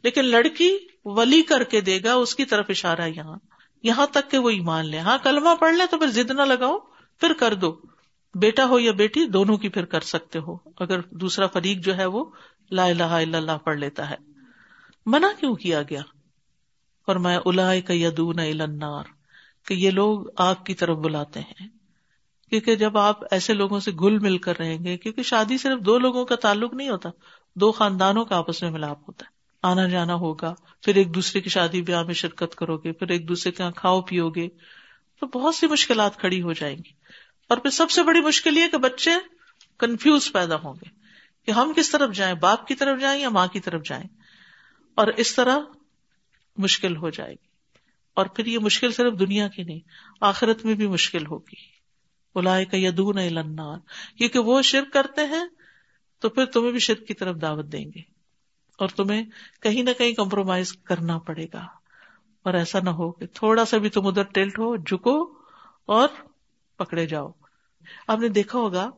لیکن 0.03 0.25
لڑکی 0.25 0.79
ولی 1.05 1.43
کر 1.43 1.65
کے 1.65 1.81
دے 1.81 1.99
گا، 2.05 2.15
اس 2.15 2.35
کی 2.35 2.45
طرف 2.45 2.67
اشارہ 2.69 3.09
یہاں۔ 3.17 3.39
یہاں 3.83 4.07
تک 4.07 4.31
کہ 4.31 4.39
وہ 4.39 4.51
ایمان 4.51 4.87
لے۔ 4.87 4.99
ہاں 4.99 5.19
کلمہ 5.23 5.55
پڑھ 5.61 5.75
لے 5.75 5.85
تو 5.91 5.99
پھر 5.99 6.07
زد 6.07 6.31
نہ 6.31 6.43
لگاؤ، 6.43 6.79
پھر 7.21 7.33
کر 7.33 7.55
دو۔ 7.55 7.81
بیٹا 8.35 8.65
ہو 8.65 8.79
یا 8.79 8.93
بیٹی، 8.93 9.27
دونوں 9.27 9.57
کی 9.57 9.69
پھر 9.69 9.85
کر 9.85 10.01
سکتے 10.01 10.39
ہو۔ 10.39 10.57
اگر 10.81 11.01
دوسرا 11.01 11.47
فریق 11.47 11.79
جو 11.79 11.97
ہے 11.97 12.07
وہ 12.07 12.25
لا 12.71 12.85
الہ 12.85 13.03
الا 13.03 13.39
اللہ 13.39 13.59
پڑھ 13.65 13.79
لیتا 13.79 14.11
ہے۔ 14.11 14.17
منع 15.07 15.27
کیوں 15.41 15.55
کیا 15.55 15.83
گیا؟ 15.83 16.01
اور 17.07 17.17
میں 17.17 17.39
الا 17.45 17.73
یدون 17.89 18.39
النار، 18.39 19.05
کہ 19.67 19.75
یہ 19.75 19.91
لوگ 19.91 20.27
آگ 20.37 20.55
کی 20.67 20.75
طرف 20.75 20.97
بلاتے 20.97 21.41
ہیں۔ 21.41 21.69
کیونکہ 22.51 22.77
جب 22.77 22.99
آپ 22.99 23.21
ایسے 23.31 23.55
لوگوں 23.55 23.81
سے 23.81 23.91
گل 24.01 24.19
مل 24.19 24.39
کر 24.39 24.59
رہیں 24.59 24.85
گے، 24.85 24.97
کیونکہ 24.97 25.23
شادی 25.23 25.59
صرف 25.59 25.81
دو 25.81 25.99
لوگوں 25.99 26.25
کا 26.25 26.37
تعلق 26.37 26.75
نہیں 26.75 26.89
ہوتا، 26.89 27.09
دو 27.55 27.73
خاندانوں 27.73 28.25
کا 28.25 28.37
آپس 28.37 28.63
میں 28.63 28.71
ملاپ 28.71 28.99
ہوتا 29.09 29.27
ہے۔ 29.27 29.31
آنا 29.63 29.89
جانا 29.89 30.15
ہوگا، 30.15 30.55
پھر 30.83 30.95
ایک 30.95 31.15
دوسرے 31.15 31.41
کی 31.41 31.51
شادی 31.51 31.83
بیاہ 31.83 32.03
میں 32.03 32.15
شرکت 32.15 32.55
کرو 32.55 32.77
گے، 32.77 32.93
پھر 32.93 33.09
ایک 33.09 33.29
دوسرے 33.29 33.53
کے 33.53 33.63
یہاں 33.63 33.73
کھاؤ 33.73 34.01
پیو 34.01 34.31
گے، 34.31 34.49
تو 35.21 35.27
بہت 35.27 35.55
سی 35.55 35.67
مشکلات 35.67 36.17
کھڑی 36.17 36.43
ہو 36.43 36.53
جائیں 36.53 36.77
گی۔ 36.77 37.02
اور 37.53 37.61
پھر 37.61 37.71
سب 37.71 37.91
سے 37.91 38.03
بڑی 38.03 38.21
مشکل 38.21 38.59
یہ 38.59 38.69
کہ 38.69 38.79
بچے 38.79 39.11
کنفیوز 39.79 40.33
پیدا 40.33 40.57
ہوں 40.57 40.75
گے 40.75 40.89
کہ 41.47 41.51
ہم 41.51 41.73
کس 41.77 41.91
طرف 41.91 42.15
جائیں، 42.15 42.35
باپ 42.35 42.67
کی 42.67 42.75
طرف 42.75 43.01
جائیں 43.01 43.21
یا 43.21 43.29
ماں 43.29 43.47
کی 43.47 43.61
طرف 43.61 43.83
جائیں، 43.85 44.05
اور 44.95 45.07
اس 45.07 45.35
طرح 45.35 45.59
مشکل 46.57 46.97
ہو 46.97 47.11
جائے 47.11 47.31
گی۔ 47.31 47.47
اور 48.15 48.27
پھر 48.27 48.47
یہ 48.47 48.59
مشکل 48.59 48.93
صرف 48.93 49.21
دنیا 49.21 49.49
کی 49.49 49.63
نہیں، 49.63 49.81
آخرت 50.21 50.65
میں 50.65 50.75
بھی 50.75 50.87
مشکل 50.87 51.27
ہوگی۔ 51.27 51.57
بلائے 52.35 52.65
کا 52.65 52.77
یدون 52.77 53.19
النار۔ 53.19 53.79
کیونکہ 54.19 54.39
وہ 54.39 54.63
شرک 54.63 54.93
کرتے 54.93 55.27
ہیں، 55.27 55.45
تو 56.19 56.29
پھر 56.29 56.47
تمہیں 56.47 56.71
بھی 56.71 56.79
شرک 56.79 57.07
کی 57.07 57.15
طرف 57.15 57.37
دعوت 57.43 57.65
دیں 57.65 57.85
گے۔ 57.85 58.01
اور 58.79 58.89
تمہیں 58.89 59.25
کہیں 59.61 59.83
نہ 59.83 59.91
کہیں 59.99 60.13
کمپرومائز 60.13 60.73
کرنا 60.73 61.19
پڑے 61.19 61.47
گا۔ 61.53 61.67
اور 62.43 62.55
ایسا 62.55 62.79
نہ 62.81 62.91
ہو 62.91 63.13
کہ 63.13 63.27
تھوڑا 63.27 63.65
سا 63.65 63.79
بھی 63.79 63.89
تم 63.89 64.07
ادھر 64.07 64.23
ٹلٹ 64.23 64.59
ہو، 64.59 64.77
جھکو 64.77 65.35
اور 65.87 66.09
پکڑے 66.77 67.07
جاؤ۔ 67.07 67.31
آپ 68.09 68.19
نے 68.19 68.29
دیکھا 68.29 68.59
ہوگا 68.59 68.91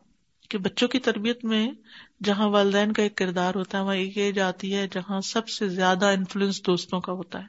کہ 0.48 0.58
بچوں 0.58 0.88
کی 0.88 0.98
تربیت 0.98 1.44
میں 1.44 1.72
جہاں 2.24 2.48
والدین 2.48 2.92
کا 2.92 3.02
ایک 3.02 3.16
کردار 3.16 3.54
ہوتا 3.54 3.78
ہے، 3.78 3.82
وہاں 3.82 3.94
ایک 3.94 4.18
ایج 4.18 4.38
آتی 4.38 4.74
ہے 4.74 4.88
جہاں 4.92 5.20
سب 5.20 5.48
سے 5.48 5.68
زیادہ 5.68 6.06
انفلوئنس 6.06 6.66
دوستوں 6.66 7.00
کا 7.00 7.12
ہوتا 7.12 7.40
ہے، 7.40 7.46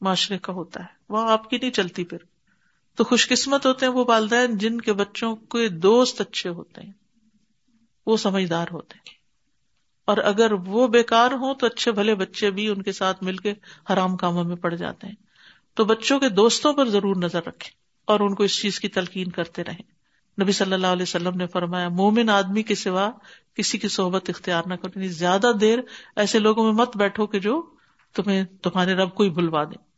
معاشرے 0.00 0.38
کا 0.38 0.52
ہوتا 0.52 0.80
ہے۔ 0.80 0.88
وہاں 1.08 1.32
آپ 1.32 1.50
کی 1.50 1.58
نہیں 1.58 1.70
چلتی 1.70 2.04
پھر۔ 2.04 2.18
تو 2.96 3.04
خوش 3.04 3.28
قسمت 3.28 3.66
ہوتے 3.66 3.86
ہیں 3.86 3.92
وہ 3.92 4.04
والدین 4.08 4.58
جن 4.58 4.80
کے 4.80 4.92
بچوں 4.92 5.36
کے 5.36 5.68
دوست 5.68 6.20
اچھے 6.20 6.50
ہوتے 6.50 6.80
ہیں، 6.80 6.92
وہ 8.06 8.16
سمجھدار 8.16 8.66
ہوتے 8.72 8.94
ہیں۔ 8.96 9.16
اور 10.04 10.16
اگر 10.16 10.52
وہ 10.52 10.88
بیکار 10.88 11.32
ہوں 11.32 11.54
تو 11.54 11.66
اچھے 11.66 11.92
بھلے 11.92 12.14
بچے 12.14 12.50
بھی 12.50 12.68
ان 12.68 12.82
کے 12.82 12.92
ساتھ 12.92 13.22
مل 13.22 13.36
کے 13.36 13.54
حرام 13.92 14.16
کاموں 14.16 14.44
میں 14.44 14.56
پڑ 14.56 14.74
جاتے 14.74 15.06
ہیں۔ 15.06 15.14
تو 15.74 15.84
بچوں 15.84 16.20
کے 16.20 16.28
دوستوں 16.28 16.72
پر 16.72 16.88
ضرور 16.88 17.16
نظر 17.16 17.46
رکھے 17.46 17.70
اور 18.04 18.20
ان 18.20 18.34
کو 18.34 18.42
اس 18.42 18.60
چیز 18.60 18.80
کی 18.80 18.88
تلقین 18.88 19.30
کرتے 19.30 19.64
رہیں۔ 19.64 19.95
نبی 20.42 20.52
صلی 20.52 20.72
اللہ 20.72 20.86
علیہ 20.86 21.02
وسلم 21.02 21.36
نے 21.36 21.46
فرمایا، 21.46 21.88
مومن 21.88 22.30
آدمی 22.30 22.62
کے 22.62 22.74
سوا 22.74 23.10
کسی 23.54 23.78
کی 23.78 23.88
صحبت 23.88 24.28
اختیار 24.28 24.62
نہ 24.66 24.74
کرو 24.74 24.92
یعنی 24.96 25.08
زیادہ 25.08 25.52
دیر 25.60 25.78
ایسے 26.16 26.38
لوگوں 26.38 26.64
میں 26.64 26.72
مت 26.72 26.96
بیٹھو 26.96 27.26
کہ 27.26 27.38
جو 27.38 27.62
تمہیں، 28.14 28.44
تمہارے 28.44 28.94
رب 28.94 29.14
کو 29.14 29.22
ہی 29.22 29.30
بھلوا 29.30 29.64
دیں۔ 29.64 29.95